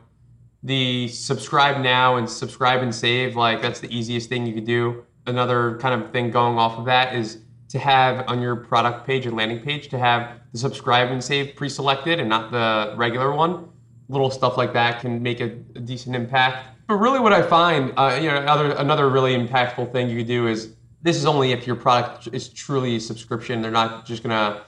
the 0.61 1.07
subscribe 1.07 1.81
now 1.81 2.17
and 2.17 2.29
subscribe 2.29 2.83
and 2.83 2.93
save. 2.93 3.35
Like 3.35 3.61
that's 3.61 3.79
the 3.79 3.93
easiest 3.95 4.29
thing 4.29 4.45
you 4.45 4.53
could 4.53 4.65
do. 4.65 5.03
Another 5.27 5.77
kind 5.77 6.01
of 6.01 6.11
thing 6.11 6.31
going 6.31 6.57
off 6.57 6.77
of 6.77 6.85
that 6.85 7.15
is 7.15 7.39
to 7.69 7.79
have 7.79 8.27
on 8.27 8.41
your 8.41 8.55
product 8.55 9.05
page 9.05 9.25
and 9.25 9.35
landing 9.35 9.59
page 9.59 9.89
to 9.89 9.97
have 9.97 10.39
the 10.51 10.57
subscribe 10.57 11.09
and 11.11 11.23
save 11.23 11.55
pre-selected 11.55 12.19
and 12.19 12.29
not 12.29 12.51
the 12.51 12.93
regular 12.95 13.33
one. 13.33 13.69
Little 14.07 14.29
stuff 14.29 14.55
like 14.55 14.71
that 14.73 15.01
can 15.01 15.21
make 15.23 15.39
a, 15.41 15.45
a 15.75 15.79
decent 15.79 16.15
impact. 16.15 16.69
But 16.87 16.95
really, 16.95 17.19
what 17.19 17.33
I 17.33 17.41
find, 17.41 17.91
uh, 17.97 18.19
you 18.21 18.29
know, 18.29 18.37
another 18.37 18.71
another 18.73 19.09
really 19.09 19.35
impactful 19.35 19.91
thing 19.91 20.09
you 20.09 20.17
could 20.17 20.27
do 20.27 20.47
is 20.47 20.73
this 21.01 21.17
is 21.17 21.25
only 21.25 21.51
if 21.51 21.65
your 21.65 21.75
product 21.75 22.29
is 22.31 22.49
truly 22.49 22.97
a 22.97 22.99
subscription. 22.99 23.61
They're 23.61 23.71
not 23.71 24.05
just 24.05 24.21
gonna 24.21 24.61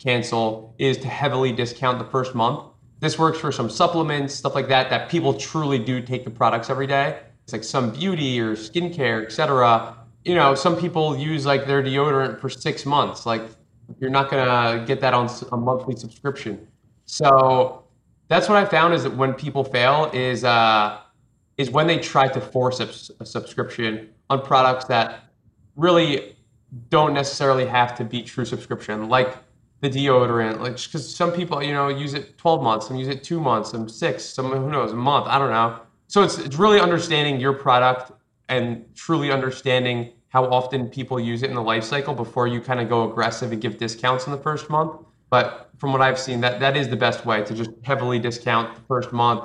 cancel 0.00 0.74
is 0.78 0.96
to 0.98 1.08
heavily 1.08 1.52
discount 1.52 1.98
the 1.98 2.04
first 2.06 2.34
month. 2.34 2.64
This 2.98 3.18
works 3.18 3.38
for 3.38 3.52
some 3.52 3.70
supplements, 3.70 4.34
stuff 4.34 4.54
like 4.54 4.68
that, 4.68 4.90
that 4.90 5.08
people 5.08 5.34
truly 5.34 5.78
do 5.78 6.02
take 6.02 6.24
the 6.24 6.30
products 6.30 6.68
every 6.68 6.86
day. 6.86 7.20
It's 7.44 7.52
like 7.52 7.64
some 7.64 7.90
beauty 7.90 8.40
or 8.40 8.54
skincare, 8.56 9.24
etc. 9.24 9.96
You 10.24 10.34
know, 10.34 10.54
some 10.54 10.76
people 10.76 11.16
use 11.16 11.46
like 11.46 11.66
their 11.66 11.82
deodorant 11.82 12.40
for 12.40 12.48
six 12.48 12.84
months. 12.84 13.26
Like 13.26 13.42
you're 13.98 14.10
not 14.10 14.30
gonna 14.30 14.84
get 14.86 15.00
that 15.00 15.14
on 15.14 15.30
a 15.52 15.56
monthly 15.56 15.96
subscription. 15.96 16.66
So 17.06 17.84
that's 18.28 18.48
what 18.48 18.56
I 18.58 18.64
found 18.64 18.94
is 18.94 19.02
that 19.02 19.16
when 19.16 19.34
people 19.34 19.64
fail 19.64 20.10
is 20.12 20.44
uh, 20.44 20.98
is 21.56 21.70
when 21.70 21.86
they 21.86 21.98
try 21.98 22.28
to 22.28 22.40
force 22.40 22.80
a, 22.80 22.88
a 23.20 23.26
subscription 23.26 24.10
on 24.30 24.42
products 24.42 24.84
that 24.86 25.24
really 25.76 26.36
don't 26.88 27.12
necessarily 27.12 27.66
have 27.66 27.96
to 27.96 28.04
be 28.04 28.22
true 28.22 28.44
subscription. 28.44 29.08
Like 29.08 29.36
the 29.80 29.90
deodorant, 29.90 30.60
like 30.60 30.76
because 30.76 31.14
some 31.14 31.32
people 31.32 31.62
you 31.62 31.72
know 31.72 31.88
use 31.88 32.14
it 32.14 32.38
12 32.38 32.62
months, 32.62 32.86
some 32.86 32.96
use 32.96 33.08
it 33.08 33.24
two 33.24 33.40
months, 33.40 33.70
some 33.70 33.88
six, 33.88 34.24
some 34.24 34.50
who 34.50 34.70
knows 34.70 34.92
a 34.92 34.96
month. 34.96 35.26
I 35.26 35.38
don't 35.38 35.50
know. 35.50 35.80
So 36.06 36.22
it's 36.22 36.38
it's 36.38 36.56
really 36.56 36.80
understanding 36.80 37.40
your 37.40 37.52
product 37.52 38.12
and 38.50 38.84
truly 38.94 39.32
understanding 39.32 40.12
how 40.28 40.44
often 40.44 40.88
people 40.88 41.18
use 41.18 41.42
it 41.42 41.48
in 41.48 41.56
the 41.56 41.62
life 41.62 41.84
cycle 41.84 42.14
before 42.14 42.46
you 42.46 42.60
kind 42.60 42.80
of 42.80 42.88
go 42.88 43.10
aggressive 43.10 43.52
and 43.52 43.62
give 43.62 43.78
discounts 43.78 44.26
in 44.26 44.32
the 44.32 44.38
first 44.38 44.68
month. 44.68 44.92
But 45.30 45.70
from 45.78 45.92
what 45.92 46.02
I've 46.02 46.18
seen, 46.18 46.40
that 46.42 46.60
that 46.60 46.76
is 46.76 46.88
the 46.88 46.96
best 46.96 47.24
way 47.24 47.42
to 47.44 47.54
just 47.54 47.70
heavily 47.82 48.18
discount 48.18 48.74
the 48.74 48.82
first 48.82 49.12
month 49.12 49.44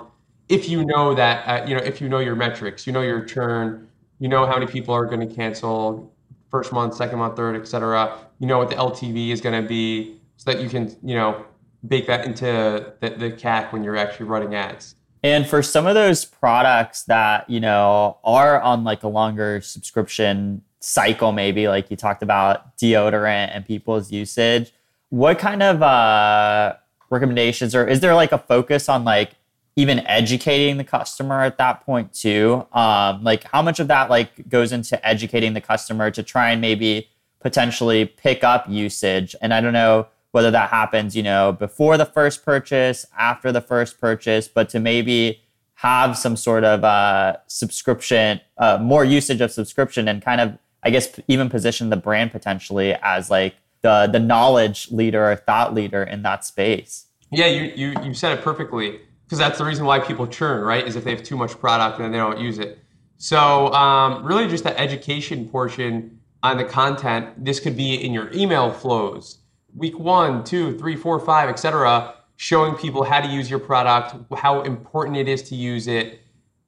if 0.50 0.70
you 0.70 0.86
know 0.86 1.14
that 1.16 1.48
uh, 1.48 1.66
you 1.68 1.76
know 1.76 1.84
if 1.84 2.02
you 2.02 2.10
know 2.10 2.20
your 2.20 2.36
metrics, 2.36 2.86
you 2.86 2.94
know 2.94 3.02
your 3.02 3.24
churn, 3.24 3.88
you 4.20 4.28
know 4.28 4.46
how 4.46 4.54
many 4.54 4.68
people 4.68 4.94
are 4.94 5.06
going 5.06 5.28
to 5.28 5.34
cancel 5.34 6.14
first 6.52 6.72
month, 6.72 6.96
second 6.96 7.20
month, 7.20 7.36
third, 7.36 7.56
etc. 7.56 8.18
You 8.40 8.48
know 8.48 8.58
what 8.58 8.70
the 8.70 8.76
LTV 8.76 9.30
is 9.30 9.42
going 9.42 9.62
to 9.62 9.68
be 9.68 10.20
so 10.38 10.52
that 10.52 10.62
you 10.62 10.70
can, 10.70 10.96
you 11.02 11.16
know, 11.16 11.46
bake 11.88 12.08
that 12.08 12.26
into 12.26 12.94
the, 13.00 13.10
the 13.10 13.32
CAC 13.32 13.72
when 13.72 13.84
you're 13.84 13.98
actually 13.98 14.28
running 14.28 14.54
ads. 14.56 14.96
And 15.26 15.48
for 15.48 15.64
some 15.64 15.88
of 15.88 15.96
those 15.96 16.24
products 16.24 17.02
that, 17.06 17.50
you 17.50 17.60
know, 17.60 18.20
are 18.24 18.62
on 18.62 18.84
like 18.84 19.02
a 19.02 19.08
longer 19.08 19.60
subscription 19.60 20.62
cycle, 20.82 21.32
maybe 21.32 21.68
like 21.68 21.90
you 21.90 21.98
talked 21.98 22.22
about 22.22 22.78
deodorant 22.78 23.50
and 23.52 23.66
people's 23.66 24.12
usage, 24.12 24.72
what 25.10 25.40
kind 25.40 25.64
of 25.64 25.82
uh, 25.82 26.76
recommendations 27.10 27.74
or 27.74 27.88
is 27.88 28.02
there 28.02 28.14
like 28.14 28.34
a 28.34 28.38
focus 28.38 28.88
on 28.88 29.04
like 29.04 29.32
even 29.76 30.06
educating 30.06 30.78
the 30.78 30.84
customer 30.84 31.42
at 31.42 31.58
that 31.58 31.84
point 31.84 32.14
too? 32.14 32.68
Um, 32.72 33.24
like 33.24 33.46
how 33.46 33.64
much 33.64 33.80
of 33.80 33.88
that 33.88 34.12
like 34.12 34.48
goes 34.48 34.72
into 34.72 35.04
educating 35.04 35.56
the 35.56 35.62
customer 35.62 36.12
to 36.12 36.22
try 36.22 36.52
and 36.52 36.62
maybe 36.62 37.10
potentially 37.40 38.06
pick 38.06 38.44
up 38.44 38.70
usage? 38.70 39.36
And 39.42 39.56
I 39.56 39.60
don't 39.60 39.74
know 39.74 40.06
whether 40.36 40.52
that 40.52 40.70
happens, 40.70 41.16
you 41.16 41.24
know, 41.24 41.54
before 41.54 41.96
the 41.96 42.06
first 42.06 42.44
purchase, 42.44 43.06
after 43.18 43.54
the 43.54 43.62
first 43.62 44.02
purchase, 44.02 44.50
but 44.50 44.68
to 44.68 44.82
maybe 44.82 45.42
have 45.76 46.18
some 46.18 46.36
sort 46.36 46.66
of 46.66 46.84
uh, 46.84 47.38
subscription, 47.48 48.42
uh, 48.58 48.78
more 48.82 49.06
usage 49.06 49.40
of 49.40 49.50
subscription, 49.50 50.10
and 50.10 50.22
kind 50.22 50.42
of, 50.42 50.58
I 50.84 50.90
guess, 50.90 51.18
even 51.30 51.48
position 51.48 51.90
the 51.90 51.96
brand 51.96 52.34
potentially 52.34 52.96
as 53.02 53.30
like 53.30 53.56
the 53.82 54.10
the 54.12 54.20
knowledge 54.20 54.92
leader 54.92 55.32
or 55.32 55.38
thought 55.38 55.74
leader 55.74 56.04
in 56.04 56.22
that 56.24 56.44
space. 56.44 57.06
Yeah, 57.32 57.46
you 57.46 57.72
you 57.74 58.04
you 58.04 58.14
said 58.14 58.38
it 58.38 58.44
perfectly 58.44 59.00
because 59.24 59.40
that's 59.40 59.58
the 59.58 59.64
reason 59.64 59.86
why 59.86 60.00
people 60.00 60.28
churn, 60.28 60.66
right? 60.66 60.86
Is 60.86 60.98
if 60.98 61.06
they 61.06 61.12
have 61.12 61.24
too 61.24 61.38
much 61.38 61.58
product 61.62 62.02
and 62.02 62.14
they 62.14 62.18
don't 62.18 62.40
use 62.40 62.60
it. 62.60 62.80
So 63.16 63.72
um, 63.72 64.26
really, 64.26 64.50
just 64.50 64.66
the 64.66 64.78
education 64.78 65.48
portion 65.48 66.20
on 66.44 66.58
the 66.58 66.66
content. 66.66 67.46
This 67.46 67.62
could 67.62 67.78
be 67.78 67.96
in 67.96 68.12
your 68.12 68.30
email 68.34 68.70
flows, 68.70 69.40
week 69.76 70.00
one, 70.00 70.44
two, 70.44 70.78
three, 70.78 70.96
four, 70.96 71.20
five, 71.20 71.50
etc 71.50 72.16
showing 72.38 72.76
people 72.76 73.04
how 73.04 73.22
to 73.22 73.28
use 73.28 73.50
your 73.50 73.60
product, 73.60 74.16
how 74.38 74.62
important 74.62 75.18
it 75.18 75.28
is 75.28 75.42
to 75.44 75.56
use 75.56 75.88
it, 75.88 76.20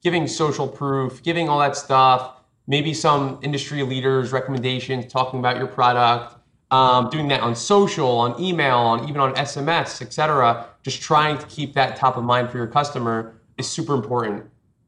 giving 0.02 0.26
social 0.26 0.66
proof, 0.66 1.22
giving 1.22 1.48
all 1.48 1.58
that 1.58 1.76
stuff, 1.76 2.36
maybe 2.66 2.94
some 2.94 3.38
industry 3.42 3.82
leaders' 3.82 4.32
recommendations 4.32 5.10
talking 5.10 5.38
about 5.38 5.56
your 5.56 5.66
product, 5.66 6.36
um, 6.70 7.08
doing 7.10 7.28
that 7.28 7.40
on 7.40 7.54
social, 7.54 8.08
on 8.18 8.38
email, 8.40 8.76
on 8.76 9.08
even 9.08 9.20
on 9.20 9.34
SMS, 9.34 10.02
etc. 10.02 10.66
Just 10.82 11.00
trying 11.00 11.38
to 11.38 11.46
keep 11.46 11.74
that 11.74 11.96
top 11.96 12.16
of 12.16 12.24
mind 12.24 12.50
for 12.50 12.58
your 12.58 12.66
customer 12.66 13.34
is 13.56 13.68
super 13.68 13.94
important. 13.94 14.44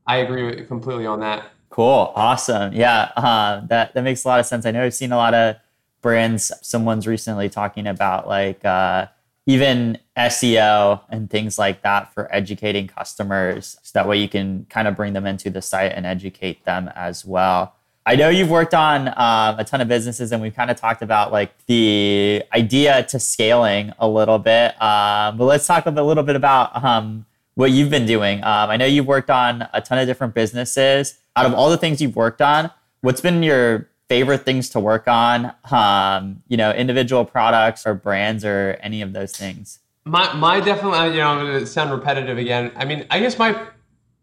I 0.06 0.18
agree 0.18 0.44
with 0.44 0.68
completely 0.68 1.06
on 1.06 1.20
that. 1.20 1.44
Cool, 1.70 2.12
awesome, 2.16 2.72
yeah, 2.72 3.12
uh, 3.16 3.64
that 3.66 3.94
that 3.94 4.02
makes 4.02 4.24
a 4.24 4.28
lot 4.28 4.40
of 4.40 4.46
sense. 4.46 4.66
I 4.66 4.72
know 4.72 4.84
I've 4.84 4.94
seen 4.94 5.12
a 5.12 5.16
lot 5.16 5.34
of 5.34 5.56
brands. 6.00 6.52
Someone's 6.62 7.06
recently 7.06 7.48
talking 7.48 7.86
about 7.86 8.26
like. 8.28 8.64
Uh, 8.64 9.06
even 9.46 9.98
SEO 10.16 11.00
and 11.08 11.28
things 11.28 11.58
like 11.58 11.82
that 11.82 12.12
for 12.14 12.32
educating 12.32 12.86
customers. 12.86 13.78
So 13.82 13.90
that 13.94 14.06
way 14.06 14.18
you 14.18 14.28
can 14.28 14.66
kind 14.70 14.86
of 14.86 14.94
bring 14.94 15.12
them 15.12 15.26
into 15.26 15.50
the 15.50 15.60
site 15.60 15.92
and 15.92 16.06
educate 16.06 16.64
them 16.64 16.90
as 16.94 17.24
well. 17.24 17.74
I 18.06 18.16
know 18.16 18.28
you've 18.28 18.50
worked 18.50 18.74
on 18.74 19.08
um, 19.08 19.58
a 19.58 19.64
ton 19.64 19.80
of 19.80 19.88
businesses, 19.88 20.32
and 20.32 20.40
we've 20.40 20.54
kind 20.54 20.70
of 20.70 20.76
talked 20.76 21.02
about 21.02 21.32
like 21.32 21.52
the 21.66 22.42
idea 22.54 23.02
to 23.04 23.18
scaling 23.18 23.92
a 23.98 24.08
little 24.08 24.38
bit. 24.38 24.80
Um, 24.80 25.36
but 25.36 25.44
let's 25.44 25.66
talk 25.66 25.84
a 25.86 25.90
little 25.90 26.22
bit 26.22 26.36
about 26.36 26.82
um, 26.82 27.26
what 27.54 27.72
you've 27.72 27.90
been 27.90 28.06
doing. 28.06 28.38
Um, 28.38 28.70
I 28.70 28.76
know 28.76 28.86
you've 28.86 29.06
worked 29.06 29.30
on 29.30 29.68
a 29.74 29.82
ton 29.82 29.98
of 29.98 30.06
different 30.06 30.34
businesses. 30.34 31.18
Out 31.36 31.46
of 31.46 31.54
all 31.54 31.70
the 31.70 31.76
things 31.76 32.00
you've 32.00 32.16
worked 32.16 32.40
on, 32.40 32.70
what's 33.02 33.20
been 33.20 33.42
your 33.42 33.89
favorite 34.10 34.44
things 34.44 34.68
to 34.68 34.80
work 34.80 35.06
on 35.06 35.52
um, 35.70 36.42
you 36.48 36.56
know 36.56 36.72
individual 36.72 37.24
products 37.24 37.86
or 37.86 37.94
brands 37.94 38.44
or 38.44 38.76
any 38.82 39.00
of 39.02 39.12
those 39.12 39.32
things? 39.32 39.78
My 40.04 40.32
my 40.34 40.58
definitely 40.60 41.14
you 41.14 41.20
know 41.20 41.28
i'm 41.28 41.46
going 41.46 41.60
to 41.60 41.66
sound 41.66 41.92
repetitive 41.92 42.36
again. 42.36 42.72
I 42.76 42.84
mean 42.84 43.06
i 43.10 43.20
guess 43.20 43.38
my 43.38 43.68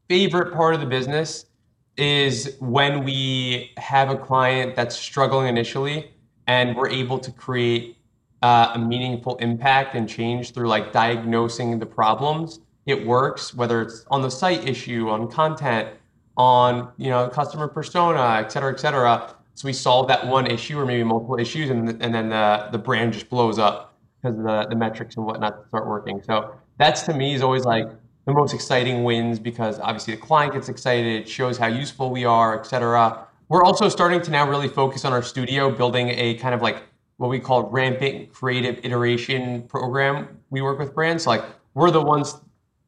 favorite 0.10 0.54
part 0.54 0.74
of 0.76 0.82
the 0.82 0.86
business 0.86 1.46
is 1.96 2.58
when 2.60 3.06
we 3.06 3.72
have 3.78 4.10
a 4.10 4.18
client 4.18 4.76
that's 4.76 4.96
struggling 4.96 5.48
initially 5.48 6.12
and 6.48 6.76
we're 6.76 6.90
able 6.90 7.18
to 7.18 7.32
create 7.32 7.98
uh, 8.44 8.72
a 8.76 8.80
meaningful 8.80 9.36
impact 9.38 9.96
and 9.96 10.08
change 10.08 10.54
through 10.54 10.68
like 10.68 10.92
diagnosing 10.92 11.80
the 11.80 11.86
problems. 11.86 12.60
It 12.86 13.08
works 13.08 13.54
whether 13.54 13.82
it's 13.82 14.06
on 14.12 14.22
the 14.22 14.30
site 14.30 14.68
issue 14.68 15.10
on 15.10 15.32
content 15.32 15.90
on 16.36 16.92
you 16.98 17.10
know 17.10 17.30
customer 17.30 17.68
persona 17.68 18.36
et 18.44 18.52
cetera 18.52 18.72
et 18.72 18.80
cetera 18.80 19.37
so 19.58 19.66
we 19.66 19.74
solve 19.74 20.08
that 20.08 20.28
one 20.28 20.46
issue 20.46 20.80
or 20.80 20.86
maybe 20.86 21.04
multiple 21.04 21.40
issues, 21.40 21.72
and, 21.72 21.90
and 21.90 22.14
then 22.14 22.30
the, 22.30 22.68
the 22.72 22.78
brand 22.78 23.12
just 23.12 23.28
blows 23.28 23.58
up 23.58 23.98
because 24.22 24.38
the, 24.38 24.68
the 24.70 24.76
metrics 24.76 25.16
and 25.18 25.26
whatnot 25.26 25.68
start 25.70 25.88
working. 25.88 26.22
So 26.22 26.54
that's 26.78 27.02
to 27.04 27.14
me 27.16 27.34
is 27.34 27.42
always 27.42 27.66
like 27.66 27.90
the 28.28 28.34
most 28.34 28.54
exciting 28.54 29.04
wins 29.04 29.40
because 29.40 29.80
obviously 29.80 30.14
the 30.14 30.22
client 30.22 30.54
gets 30.54 30.70
excited, 30.70 31.08
it 31.08 31.28
shows 31.28 31.58
how 31.58 31.66
useful 31.66 32.12
we 32.12 32.24
are, 32.24 32.60
etc. 32.60 33.26
We're 33.50 33.64
also 33.64 33.90
starting 33.90 34.22
to 34.22 34.30
now 34.30 34.48
really 34.48 34.68
focus 34.68 35.04
on 35.06 35.12
our 35.12 35.24
studio, 35.24 35.72
building 35.72 36.10
a 36.10 36.36
kind 36.36 36.54
of 36.54 36.62
like 36.62 36.84
what 37.16 37.32
we 37.32 37.40
call 37.40 37.64
rampant 37.64 38.32
creative 38.32 38.80
iteration 38.86 39.64
program. 39.64 40.38
We 40.52 40.62
work 40.62 40.78
with 40.78 40.94
brands. 40.94 41.26
Like 41.26 41.44
we're 41.74 41.90
the 41.90 42.04
ones 42.04 42.36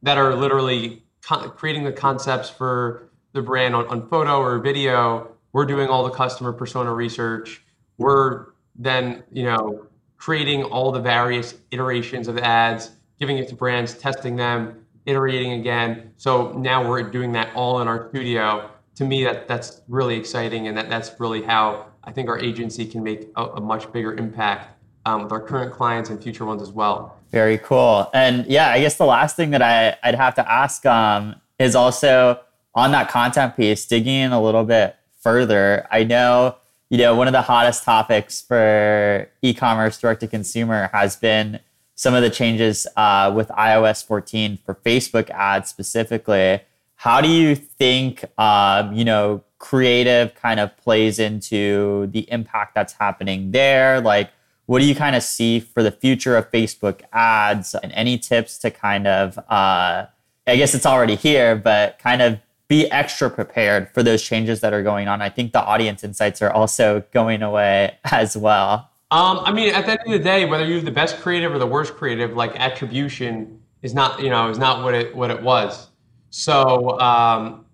that 0.02 0.18
are 0.18 0.36
literally 0.36 1.02
creating 1.24 1.82
the 1.82 1.92
concepts 1.92 2.48
for 2.48 3.10
the 3.32 3.42
brand 3.42 3.74
on, 3.74 3.88
on 3.88 4.08
photo 4.08 4.38
or 4.38 4.60
video 4.60 5.36
we're 5.52 5.66
doing 5.66 5.88
all 5.88 6.04
the 6.04 6.10
customer 6.10 6.52
persona 6.52 6.92
research. 6.92 7.62
We're 7.98 8.46
then, 8.76 9.24
you 9.32 9.44
know, 9.44 9.86
creating 10.16 10.64
all 10.64 10.92
the 10.92 11.00
various 11.00 11.54
iterations 11.70 12.28
of 12.28 12.38
ads, 12.38 12.92
giving 13.18 13.38
it 13.38 13.48
to 13.48 13.54
brands, 13.54 13.94
testing 13.94 14.36
them, 14.36 14.86
iterating 15.06 15.52
again. 15.52 16.12
So 16.16 16.52
now 16.52 16.88
we're 16.88 17.02
doing 17.02 17.32
that 17.32 17.54
all 17.54 17.80
in 17.80 17.88
our 17.88 18.08
studio. 18.10 18.70
To 18.96 19.04
me, 19.04 19.24
that 19.24 19.48
that's 19.48 19.80
really 19.88 20.16
exciting, 20.16 20.68
and 20.68 20.76
that 20.76 20.90
that's 20.90 21.18
really 21.18 21.42
how 21.42 21.86
I 22.04 22.12
think 22.12 22.28
our 22.28 22.38
agency 22.38 22.84
can 22.86 23.02
make 23.02 23.28
a, 23.36 23.44
a 23.44 23.60
much 23.60 23.90
bigger 23.92 24.14
impact 24.14 24.76
um, 25.06 25.22
with 25.22 25.32
our 25.32 25.40
current 25.40 25.72
clients 25.72 26.10
and 26.10 26.22
future 26.22 26.44
ones 26.44 26.60
as 26.60 26.70
well. 26.70 27.16
Very 27.30 27.58
cool. 27.58 28.10
And 28.12 28.46
yeah, 28.46 28.70
I 28.70 28.80
guess 28.80 28.96
the 28.96 29.06
last 29.06 29.36
thing 29.36 29.50
that 29.50 29.62
I, 29.62 29.96
I'd 30.02 30.16
have 30.16 30.34
to 30.34 30.52
ask 30.52 30.84
um, 30.84 31.36
is 31.58 31.74
also 31.74 32.40
on 32.74 32.92
that 32.92 33.08
content 33.08 33.56
piece, 33.56 33.86
digging 33.86 34.14
in 34.14 34.32
a 34.32 34.42
little 34.42 34.64
bit 34.64 34.96
further, 35.20 35.86
I 35.90 36.04
know, 36.04 36.56
you 36.88 36.98
know, 36.98 37.14
one 37.14 37.28
of 37.28 37.32
the 37.32 37.42
hottest 37.42 37.84
topics 37.84 38.40
for 38.40 39.28
e-commerce 39.42 39.98
direct 39.98 40.20
to 40.20 40.26
consumer 40.26 40.90
has 40.92 41.16
been 41.16 41.60
some 41.94 42.14
of 42.14 42.22
the 42.22 42.30
changes 42.30 42.86
uh, 42.96 43.32
with 43.34 43.48
iOS 43.48 44.04
14 44.04 44.58
for 44.64 44.74
Facebook 44.74 45.30
ads 45.30 45.68
specifically. 45.68 46.60
How 46.96 47.20
do 47.20 47.28
you 47.28 47.54
think, 47.54 48.24
um, 48.38 48.92
you 48.94 49.04
know, 49.04 49.44
creative 49.58 50.34
kind 50.34 50.58
of 50.58 50.76
plays 50.78 51.18
into 51.18 52.06
the 52.08 52.30
impact 52.32 52.74
that's 52.74 52.94
happening 52.94 53.52
there? 53.52 54.00
Like, 54.00 54.30
what 54.66 54.80
do 54.80 54.86
you 54.86 54.94
kind 54.94 55.14
of 55.14 55.22
see 55.22 55.60
for 55.60 55.82
the 55.82 55.90
future 55.90 56.36
of 56.36 56.50
Facebook 56.50 57.02
ads 57.12 57.74
and 57.74 57.92
any 57.92 58.18
tips 58.18 58.56
to 58.58 58.70
kind 58.70 59.06
of, 59.06 59.36
uh, 59.38 60.06
I 60.46 60.56
guess 60.56 60.74
it's 60.74 60.86
already 60.86 61.16
here, 61.16 61.56
but 61.56 61.98
kind 61.98 62.22
of 62.22 62.38
be 62.70 62.88
extra 62.92 63.28
prepared 63.28 63.90
for 63.90 64.00
those 64.00 64.22
changes 64.22 64.60
that 64.60 64.72
are 64.72 64.82
going 64.84 65.08
on. 65.08 65.20
I 65.20 65.28
think 65.28 65.52
the 65.52 65.60
audience 65.60 66.04
insights 66.04 66.40
are 66.40 66.52
also 66.52 67.02
going 67.10 67.42
away 67.42 67.98
as 68.04 68.36
well. 68.36 68.88
Um, 69.10 69.40
I 69.40 69.52
mean, 69.52 69.74
at 69.74 69.86
the 69.86 70.00
end 70.00 70.00
of 70.06 70.12
the 70.12 70.20
day, 70.20 70.44
whether 70.44 70.64
you 70.64 70.76
have 70.76 70.84
the 70.84 70.92
best 70.92 71.18
creative 71.18 71.52
or 71.52 71.58
the 71.58 71.66
worst 71.66 71.94
creative, 71.94 72.36
like 72.36 72.54
attribution 72.54 73.60
is 73.82 73.92
not, 73.92 74.22
you 74.22 74.30
know, 74.30 74.48
is 74.48 74.58
not 74.58 74.84
what 74.84 74.94
it 74.94 75.14
what 75.16 75.32
it 75.32 75.42
was. 75.42 75.88
So 76.30 76.98
um, 77.00 77.64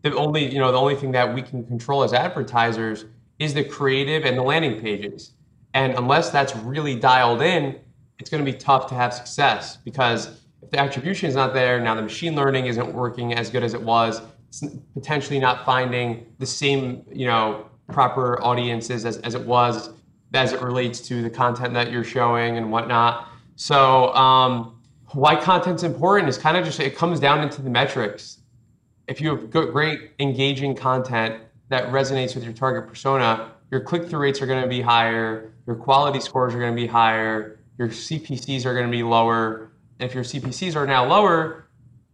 the 0.00 0.16
only, 0.16 0.50
you 0.50 0.58
know, 0.58 0.72
the 0.72 0.78
only 0.78 0.96
thing 0.96 1.12
that 1.12 1.34
we 1.34 1.42
can 1.42 1.66
control 1.66 2.02
as 2.02 2.14
advertisers 2.14 3.04
is 3.38 3.52
the 3.52 3.62
creative 3.62 4.24
and 4.24 4.38
the 4.38 4.42
landing 4.42 4.80
pages. 4.80 5.32
And 5.74 5.92
unless 5.98 6.30
that's 6.30 6.56
really 6.56 6.94
dialed 6.94 7.42
in, 7.42 7.78
it's 8.18 8.30
going 8.30 8.42
to 8.42 8.50
be 8.50 8.56
tough 8.56 8.86
to 8.86 8.94
have 8.94 9.12
success 9.12 9.76
because 9.76 10.39
if 10.62 10.70
the 10.70 10.78
attribution 10.78 11.28
is 11.28 11.34
not 11.34 11.54
there, 11.54 11.80
now 11.80 11.94
the 11.94 12.02
machine 12.02 12.34
learning 12.34 12.66
isn't 12.66 12.92
working 12.92 13.34
as 13.34 13.50
good 13.50 13.64
as 13.64 13.74
it 13.74 13.82
was, 13.82 14.20
it's 14.48 14.64
potentially 14.94 15.38
not 15.38 15.64
finding 15.64 16.26
the 16.38 16.46
same, 16.46 17.04
you 17.10 17.26
know, 17.26 17.66
proper 17.88 18.42
audiences 18.42 19.04
as, 19.04 19.18
as 19.18 19.34
it 19.34 19.44
was 19.44 19.90
as 20.34 20.52
it 20.52 20.60
relates 20.60 21.00
to 21.00 21.22
the 21.22 21.30
content 21.30 21.74
that 21.74 21.90
you're 21.90 22.04
showing 22.04 22.56
and 22.56 22.70
whatnot. 22.70 23.28
So 23.56 24.14
um, 24.14 24.80
why 25.12 25.36
content's 25.36 25.82
important 25.82 26.28
is 26.28 26.38
kind 26.38 26.56
of 26.56 26.64
just 26.64 26.78
it 26.80 26.96
comes 26.96 27.20
down 27.20 27.40
into 27.40 27.62
the 27.62 27.70
metrics. 27.70 28.38
If 29.08 29.20
you 29.20 29.30
have 29.30 29.50
good, 29.50 29.72
great 29.72 30.12
engaging 30.20 30.76
content 30.76 31.42
that 31.68 31.86
resonates 31.88 32.34
with 32.34 32.44
your 32.44 32.52
target 32.52 32.88
persona, 32.88 33.52
your 33.70 33.80
click-through 33.80 34.20
rates 34.20 34.40
are 34.40 34.46
going 34.46 34.62
to 34.62 34.68
be 34.68 34.80
higher, 34.80 35.52
your 35.66 35.76
quality 35.76 36.20
scores 36.20 36.54
are 36.54 36.58
going 36.58 36.74
to 36.74 36.80
be 36.80 36.86
higher, 36.86 37.58
your 37.78 37.88
CPCs 37.88 38.64
are 38.66 38.74
going 38.74 38.86
to 38.86 38.90
be 38.90 39.02
lower, 39.02 39.69
if 40.00 40.14
your 40.14 40.24
CPCs 40.24 40.74
are 40.76 40.86
now 40.86 41.04
lower 41.06 41.68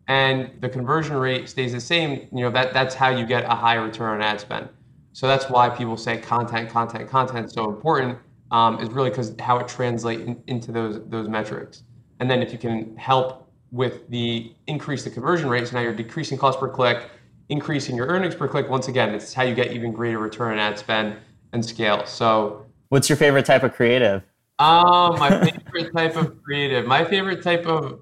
and 0.09 0.51
the 0.61 0.69
conversion 0.69 1.17
rate 1.17 1.49
stays 1.49 1.73
the 1.73 1.81
same, 1.81 2.29
you 2.33 2.43
know, 2.43 2.51
that, 2.51 2.73
that's 2.73 2.95
how 2.95 3.09
you 3.09 3.27
get 3.27 3.45
a 3.45 3.55
high 3.55 3.75
return 3.75 4.15
on 4.15 4.23
ad 4.23 4.41
spend. 4.41 4.69
So 5.13 5.27
that's 5.27 5.49
why 5.49 5.69
people 5.69 5.97
say 5.97 6.19
content, 6.19 6.69
content, 6.71 7.09
content 7.09 7.47
is 7.47 7.53
so 7.53 7.69
important 7.69 8.19
um, 8.51 8.79
is 8.81 8.91
really 8.91 9.11
because 9.11 9.35
how 9.41 9.59
it 9.59 9.67
translates 9.67 10.23
in, 10.23 10.43
into 10.47 10.73
those, 10.73 11.01
those 11.09 11.29
metrics. 11.29 11.83
And 12.21 12.31
then 12.31 12.43
if 12.43 12.53
you 12.53 12.59
can 12.59 12.97
help 12.97 13.51
with 13.73 14.09
the 14.11 14.53
increase 14.67 15.05
the 15.05 15.11
conversion 15.11 15.49
rate, 15.49 15.67
so 15.67 15.77
now 15.77 15.83
you're 15.83 15.95
decreasing 15.95 16.39
cost 16.39 16.61
per 16.61 16.69
click, 16.69 17.11
increasing 17.49 17.97
your 17.97 18.07
earnings 18.07 18.35
per 18.35 18.49
click, 18.49 18.69
once 18.69 18.89
again, 18.89 19.15
it's 19.15 19.33
how 19.35 19.43
you 19.43 19.55
get 19.55 19.73
even 19.73 19.93
greater 19.93 20.19
return 20.19 20.53
on 20.53 20.59
ad 20.59 20.79
spend 20.79 21.17
and 21.53 21.65
scale. 21.65 22.05
So 22.07 22.67
what's 22.89 23.09
your 23.09 23.17
favorite 23.17 23.47
type 23.47 23.63
of 23.63 23.75
creative? 23.75 24.23
Um, 24.59 25.19
my 25.19 25.31
favorite 25.45 25.93
type 25.93 26.17
of 26.17 26.43
creative. 26.43 26.87
My 26.87 27.05
favorite 27.05 27.43
type 27.43 27.67
of 27.67 28.01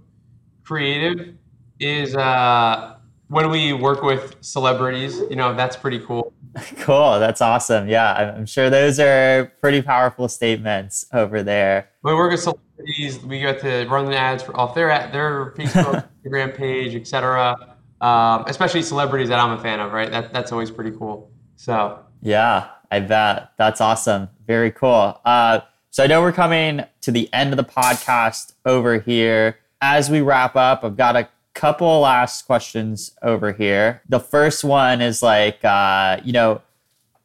creative 0.65 1.35
is 1.81 2.15
uh, 2.15 2.97
when 3.29 3.51
we 3.51 3.73
work 3.73 4.03
with 4.03 4.37
celebrities. 4.41 5.19
You 5.31 5.37
know, 5.37 5.55
that's 5.55 5.77
pretty 5.77 5.99
cool. 6.01 6.33
Cool. 6.81 7.19
That's 7.19 7.41
awesome. 7.41 7.89
Yeah, 7.89 8.35
I'm 8.37 8.47
sure 8.47 8.71
those 8.71 9.01
are 9.01 9.53
pretty 9.61 9.83
powerful 9.83 10.29
statements 10.29 11.05
over 11.13 11.43
there. 11.43 11.91
When 12.03 12.15
we 12.15 12.19
work 12.19 12.31
with 12.31 12.41
celebrities, 12.41 13.21
We 13.25 13.41
got 13.41 13.59
to 13.61 13.87
run 13.89 14.07
the 14.07 14.17
ads 14.17 14.43
for, 14.43 14.57
off 14.57 14.75
their 14.75 14.89
their 15.11 15.53
Facebook, 15.53 16.09
Instagram 16.25 16.55
page, 16.57 16.95
etc. 16.95 17.77
Um, 18.01 18.45
especially 18.47 18.83
celebrities 18.83 19.29
that 19.29 19.41
I'm 19.41 19.59
a 19.59 19.61
fan 19.61 19.81
of, 19.81 19.93
right? 19.93 20.11
That 20.11 20.33
that's 20.33 20.53
always 20.53 20.71
pretty 20.71 20.93
cool. 20.93 21.31
So 21.57 22.01
yeah, 22.21 22.69
I 22.91 23.01
bet 23.01 23.53
that's 23.59 23.81
awesome. 23.81 24.29
Very 24.47 24.71
cool. 24.71 25.21
Uh, 25.25 25.61
so 25.95 26.03
I 26.03 26.09
know 26.09 26.23
we're 26.23 26.33
coming 26.33 26.83
to 27.03 27.13
the 27.13 27.33
end 27.33 27.53
of 27.53 27.57
the 27.57 27.63
podcast 27.63 28.55
over 28.67 28.99
here. 28.99 29.61
As 29.81 30.11
we 30.11 30.23
wrap 30.23 30.57
up, 30.57 30.83
I've 30.83 30.97
got 30.97 31.15
a 31.15 31.29
couple 31.55 32.01
last 32.01 32.47
questions 32.47 33.13
over 33.23 33.53
here. 33.53 34.03
The 34.09 34.19
first 34.19 34.65
one 34.65 35.01
is 35.01 35.23
like, 35.23 35.65
uh, 35.65 36.19
you 36.25 36.33
know, 36.33 36.63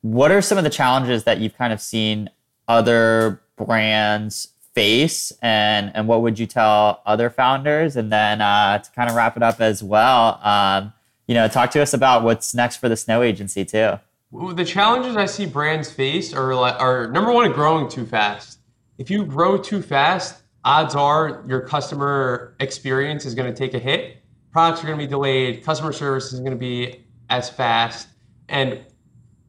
what 0.02 0.30
are 0.30 0.44
some 0.44 0.60
of 0.60 0.64
the 0.64 0.70
challenges 0.70 1.24
that 1.24 1.40
you've 1.40 1.58
kind 1.58 1.74
of 1.74 1.82
seen 1.82 2.30
other 2.68 3.42
brands 3.58 4.50
face, 4.76 5.34
and 5.42 5.92
and 5.96 6.08
what 6.08 6.22
would 6.22 6.38
you 6.38 6.46
tell 6.46 7.02
other 7.08 7.32
founders? 7.32 7.96
And 7.96 8.12
then 8.12 8.40
uh, 8.40 8.78
to 8.78 8.92
kind 8.92 9.10
of 9.10 9.16
wrap 9.16 9.36
it 9.36 9.42
up 9.42 9.60
as 9.60 9.82
well, 9.82 10.40
um, 10.44 10.94
you 11.26 11.34
know, 11.34 11.48
talk 11.48 11.72
to 11.72 11.82
us 11.82 11.92
about 11.92 12.22
what's 12.22 12.54
next 12.54 12.76
for 12.76 12.88
the 12.88 12.96
Snow 12.96 13.24
Agency 13.24 13.66
too. 13.66 14.00
The 14.32 14.64
challenges 14.64 15.18
I 15.18 15.26
see 15.26 15.48
brands 15.48 15.92
face 15.92 16.36
are 16.36 16.54
are 16.54 17.08
number 17.08 17.32
one, 17.32 17.52
growing 17.52 17.90
too 17.90 18.06
fast 18.06 18.59
if 19.00 19.10
you 19.10 19.26
grow 19.26 19.58
too 19.58 19.82
fast, 19.82 20.44
odds 20.66 20.94
are 20.94 21.44
your 21.48 21.62
customer 21.62 22.56
experience 22.60 23.26
is 23.26 23.34
going 23.34 23.52
to 23.52 23.58
take 23.58 23.74
a 23.74 23.80
hit. 23.80 24.18
Products 24.52 24.84
are 24.84 24.88
going 24.88 25.00
to 25.00 25.06
be 25.06 25.10
delayed. 25.10 25.64
Customer 25.64 25.94
service 25.94 26.34
is 26.34 26.42
going 26.42 26.52
to 26.52 26.58
be 26.58 27.06
as 27.30 27.50
fast. 27.50 28.10
And 28.50 28.82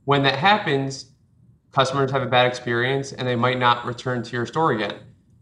when 0.04 0.22
that 0.22 0.36
happens, 0.36 1.06
customers 1.72 2.12
have 2.12 2.22
a 2.22 2.26
bad 2.26 2.46
experience 2.46 3.12
and 3.12 3.26
they 3.26 3.34
might 3.34 3.58
not 3.58 3.84
return 3.86 4.22
to 4.22 4.36
your 4.36 4.46
store 4.46 4.70
again. 4.70 4.94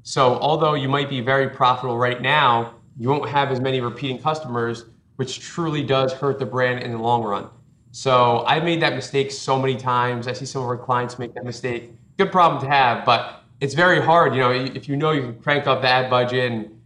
So, 0.05 0.39
although 0.39 0.73
you 0.73 0.89
might 0.89 1.11
be 1.11 1.21
very 1.21 1.51
profitable 1.51 1.99
right 1.99 2.23
now, 2.23 2.77
you 2.97 3.11
won't 3.11 3.29
have 3.29 3.51
as 3.53 3.61
many 3.61 3.83
repeating 3.83 4.19
customers, 4.23 4.87
which 5.17 5.41
truly 5.41 5.83
does 5.83 6.15
hurt 6.15 6.39
the 6.39 6.47
brand 6.47 6.83
in 6.83 6.93
the 6.93 6.99
long 6.99 7.23
run. 7.23 7.51
So, 7.91 8.43
I've 8.47 8.65
made 8.65 8.81
that 8.81 8.95
mistake 8.95 9.31
so 9.31 9.59
many 9.61 9.77
times. 9.77 10.27
I 10.27 10.33
see 10.33 10.47
some 10.47 10.63
of 10.63 10.69
our 10.69 10.79
clients 10.79 11.19
make 11.19 11.35
that 11.35 11.45
mistake. 11.45 11.91
Good 12.17 12.33
problem 12.33 12.63
to 12.63 12.69
have, 12.69 13.05
but 13.05 13.38
it's 13.61 13.75
very 13.75 14.01
hard. 14.01 14.35
You 14.35 14.41
know, 14.41 14.51
if 14.51 14.89
you 14.89 14.97
know 14.97 15.13
you 15.13 15.23
can 15.23 15.41
crank 15.41 15.67
up 15.67 15.83
the 15.83 15.89
ad 15.89 16.11
budget 16.11 16.53
and 16.53 16.81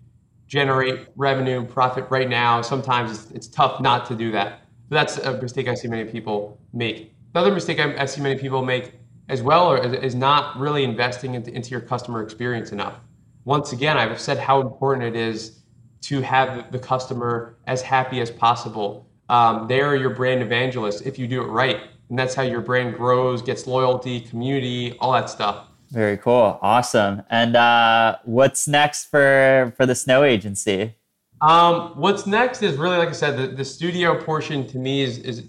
generate 0.46 1.08
revenue 1.16 1.64
profit 1.64 2.06
right 2.10 2.28
now, 2.28 2.62
sometimes 2.62 3.10
it's, 3.10 3.30
it's 3.32 3.48
tough 3.48 3.80
not 3.80 4.06
to 4.06 4.14
do 4.14 4.30
that. 4.32 4.60
But 4.88 4.96
that's 4.96 5.18
a 5.18 5.40
mistake 5.40 5.68
I 5.68 5.74
see 5.74 5.88
many 5.88 6.04
people 6.04 6.58
make. 6.72 7.14
Another 7.34 7.52
mistake 7.52 7.80
I, 7.80 8.04
see 8.06 8.20
many 8.20 8.38
people 8.38 8.62
make 8.64 8.92
as 9.28 9.42
well 9.42 9.74
is 9.74 10.14
not 10.14 10.58
really 10.58 10.84
investing 10.84 11.34
into, 11.34 11.50
into 11.50 11.70
your 11.70 11.80
customer 11.80 12.22
experience 12.22 12.72
enough. 12.72 13.00
Once 13.44 13.72
again, 13.72 13.96
I've 13.96 14.20
said 14.20 14.38
how 14.38 14.60
important 14.60 15.06
it 15.06 15.18
is 15.18 15.60
to 16.02 16.20
have 16.20 16.70
the 16.72 16.78
customer 16.78 17.56
as 17.66 17.80
happy 17.80 18.20
as 18.20 18.30
possible. 18.30 19.08
Um, 19.28 19.66
they 19.66 19.80
are 19.80 19.96
your 19.96 20.10
brand 20.10 20.42
evangelists 20.42 21.00
if 21.02 21.18
you 21.18 21.26
do 21.26 21.42
it 21.42 21.46
right. 21.46 21.80
And 22.10 22.18
that's 22.18 22.34
how 22.34 22.42
your 22.42 22.60
brand 22.60 22.96
grows, 22.96 23.40
gets 23.40 23.66
loyalty, 23.66 24.20
community, 24.20 24.96
all 25.00 25.12
that 25.12 25.30
stuff. 25.30 25.68
Very 25.92 26.16
cool. 26.16 26.58
Awesome. 26.62 27.22
And 27.28 27.54
uh, 27.54 28.16
what's 28.24 28.66
next 28.66 29.10
for 29.10 29.74
for 29.76 29.84
the 29.84 29.94
snow 29.94 30.24
agency? 30.24 30.94
Um, 31.42 31.92
what's 31.96 32.26
next 32.26 32.62
is 32.62 32.76
really, 32.76 32.96
like 32.96 33.10
I 33.10 33.12
said, 33.12 33.36
the, 33.36 33.48
the 33.48 33.64
studio 33.64 34.18
portion 34.18 34.66
to 34.68 34.78
me 34.78 35.02
is 35.02 35.18
is 35.18 35.44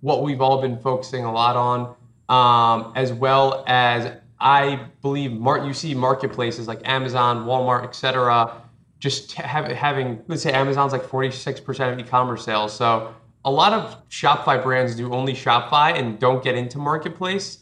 what 0.00 0.24
we've 0.24 0.40
all 0.40 0.60
been 0.60 0.76
focusing 0.80 1.24
a 1.24 1.32
lot 1.32 1.54
on, 1.54 1.94
um, 2.28 2.92
as 2.96 3.12
well 3.12 3.62
as 3.68 4.10
I 4.40 4.88
believe 5.00 5.30
mar- 5.30 5.64
you 5.64 5.72
see 5.72 5.94
marketplaces 5.94 6.66
like 6.66 6.80
Amazon, 6.84 7.46
Walmart, 7.46 7.84
etc. 7.84 8.62
Just 8.98 9.34
have, 9.34 9.66
having 9.66 10.24
let's 10.26 10.42
say 10.42 10.50
Amazon's 10.52 10.90
like 10.90 11.04
forty 11.04 11.30
six 11.30 11.60
percent 11.60 11.92
of 11.92 12.04
e-commerce 12.04 12.44
sales. 12.44 12.74
So 12.74 13.14
a 13.44 13.50
lot 13.50 13.72
of 13.72 14.08
Shopify 14.08 14.60
brands 14.60 14.96
do 14.96 15.12
only 15.14 15.34
Shopify 15.34 15.96
and 15.96 16.18
don't 16.18 16.42
get 16.42 16.56
into 16.56 16.78
marketplace 16.78 17.61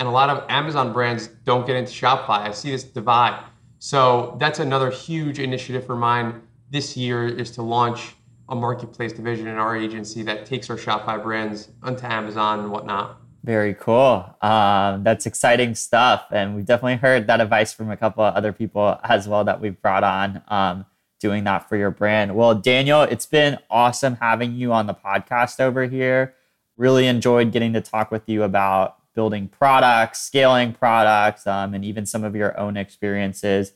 and 0.00 0.08
a 0.08 0.10
lot 0.10 0.30
of 0.30 0.44
Amazon 0.48 0.94
brands 0.94 1.28
don't 1.44 1.66
get 1.66 1.76
into 1.76 1.92
Shopify. 1.92 2.40
I 2.40 2.52
see 2.52 2.70
this 2.70 2.82
divide. 2.82 3.44
So 3.78 4.34
that's 4.40 4.58
another 4.58 4.90
huge 4.90 5.38
initiative 5.38 5.84
for 5.84 5.94
mine 5.94 6.40
this 6.70 6.96
year 6.96 7.28
is 7.28 7.50
to 7.52 7.62
launch 7.62 8.14
a 8.48 8.54
marketplace 8.54 9.12
division 9.12 9.46
in 9.46 9.58
our 9.58 9.76
agency 9.76 10.22
that 10.22 10.46
takes 10.46 10.70
our 10.70 10.76
Shopify 10.76 11.22
brands 11.22 11.68
onto 11.82 12.06
Amazon 12.06 12.60
and 12.60 12.70
whatnot. 12.70 13.20
Very 13.44 13.74
cool. 13.74 14.34
Um, 14.40 15.04
that's 15.04 15.26
exciting 15.26 15.74
stuff. 15.74 16.24
And 16.30 16.56
we've 16.56 16.64
definitely 16.64 16.96
heard 16.96 17.26
that 17.26 17.42
advice 17.42 17.74
from 17.74 17.90
a 17.90 17.96
couple 17.96 18.24
of 18.24 18.34
other 18.34 18.54
people 18.54 18.98
as 19.04 19.28
well 19.28 19.44
that 19.44 19.60
we've 19.60 19.80
brought 19.82 20.02
on 20.02 20.42
um, 20.48 20.86
doing 21.20 21.44
that 21.44 21.68
for 21.68 21.76
your 21.76 21.90
brand. 21.90 22.34
Well, 22.34 22.54
Daniel, 22.54 23.02
it's 23.02 23.26
been 23.26 23.58
awesome 23.68 24.16
having 24.16 24.54
you 24.54 24.72
on 24.72 24.86
the 24.86 24.94
podcast 24.94 25.60
over 25.60 25.84
here. 25.84 26.34
Really 26.78 27.06
enjoyed 27.06 27.52
getting 27.52 27.74
to 27.74 27.82
talk 27.82 28.10
with 28.10 28.26
you 28.28 28.42
about 28.42 28.96
building 29.14 29.48
products, 29.48 30.20
scaling 30.20 30.72
products, 30.72 31.46
um, 31.46 31.74
and 31.74 31.84
even 31.84 32.06
some 32.06 32.24
of 32.24 32.34
your 32.34 32.58
own 32.58 32.76
experiences 32.76 33.72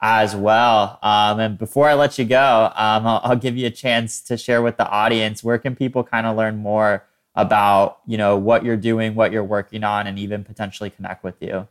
as 0.00 0.36
well. 0.36 0.98
Um, 1.02 1.40
and 1.40 1.58
before 1.58 1.88
I 1.88 1.94
let 1.94 2.18
you 2.18 2.24
go, 2.24 2.70
um, 2.74 3.06
I'll, 3.06 3.20
I'll, 3.24 3.36
give 3.36 3.56
you 3.56 3.66
a 3.66 3.70
chance 3.70 4.20
to 4.22 4.36
share 4.36 4.62
with 4.62 4.76
the 4.76 4.88
audience 4.88 5.42
where 5.42 5.58
can 5.58 5.74
people 5.74 6.04
kind 6.04 6.26
of 6.26 6.36
learn 6.36 6.58
more 6.58 7.04
about 7.34 7.98
you 8.06 8.16
know 8.16 8.36
what 8.36 8.64
you're 8.64 8.76
doing, 8.76 9.14
what 9.14 9.32
you're 9.32 9.44
working 9.44 9.84
on, 9.84 10.06
and 10.06 10.18
even 10.18 10.44
potentially 10.44 10.90
connect 10.90 11.24
with 11.24 11.36
you. 11.40 11.66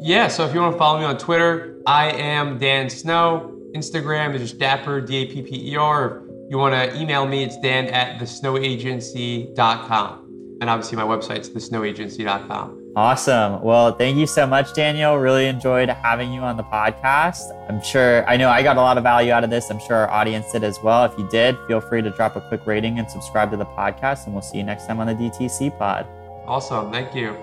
Yeah, 0.00 0.28
so 0.28 0.46
if 0.46 0.54
you 0.54 0.60
want 0.60 0.74
to 0.74 0.78
follow 0.78 0.98
me 0.98 1.04
on 1.04 1.18
Twitter, 1.18 1.82
I 1.86 2.10
am 2.12 2.58
Dan 2.58 2.88
Snow. 2.88 3.56
Instagram 3.74 4.34
is 4.34 4.42
just 4.42 4.58
Dapper 4.58 5.00
D 5.00 5.16
A 5.18 5.26
P 5.26 5.42
P 5.42 5.72
E 5.72 5.76
R. 5.76 6.24
If 6.26 6.50
you 6.50 6.58
want 6.58 6.74
to 6.74 7.00
email 7.00 7.26
me, 7.26 7.44
it's 7.44 7.58
Dan 7.60 7.86
at 7.86 8.20
thesnowagency.com. 8.20 10.29
And 10.60 10.68
obviously, 10.68 10.96
my 10.96 11.04
website's 11.04 11.48
thesnowagency.com. 11.48 12.92
Awesome. 12.96 13.62
Well, 13.62 13.92
thank 13.92 14.16
you 14.16 14.26
so 14.26 14.46
much, 14.46 14.74
Daniel. 14.74 15.16
Really 15.16 15.46
enjoyed 15.46 15.88
having 15.88 16.32
you 16.32 16.40
on 16.40 16.56
the 16.56 16.64
podcast. 16.64 17.50
I'm 17.68 17.80
sure, 17.82 18.28
I 18.28 18.36
know 18.36 18.50
I 18.50 18.62
got 18.62 18.76
a 18.76 18.80
lot 18.80 18.98
of 18.98 19.04
value 19.04 19.32
out 19.32 19.44
of 19.44 19.50
this. 19.50 19.70
I'm 19.70 19.78
sure 19.78 19.96
our 19.96 20.10
audience 20.10 20.52
did 20.52 20.64
as 20.64 20.78
well. 20.82 21.04
If 21.04 21.16
you 21.16 21.28
did, 21.30 21.56
feel 21.66 21.80
free 21.80 22.02
to 22.02 22.10
drop 22.10 22.36
a 22.36 22.40
quick 22.40 22.66
rating 22.66 22.98
and 22.98 23.10
subscribe 23.10 23.50
to 23.52 23.56
the 23.56 23.66
podcast, 23.66 24.24
and 24.26 24.34
we'll 24.34 24.42
see 24.42 24.58
you 24.58 24.64
next 24.64 24.86
time 24.86 25.00
on 25.00 25.06
the 25.06 25.14
DTC 25.14 25.78
pod. 25.78 26.06
Awesome. 26.46 26.90
Thank 26.90 27.14
you. 27.14 27.36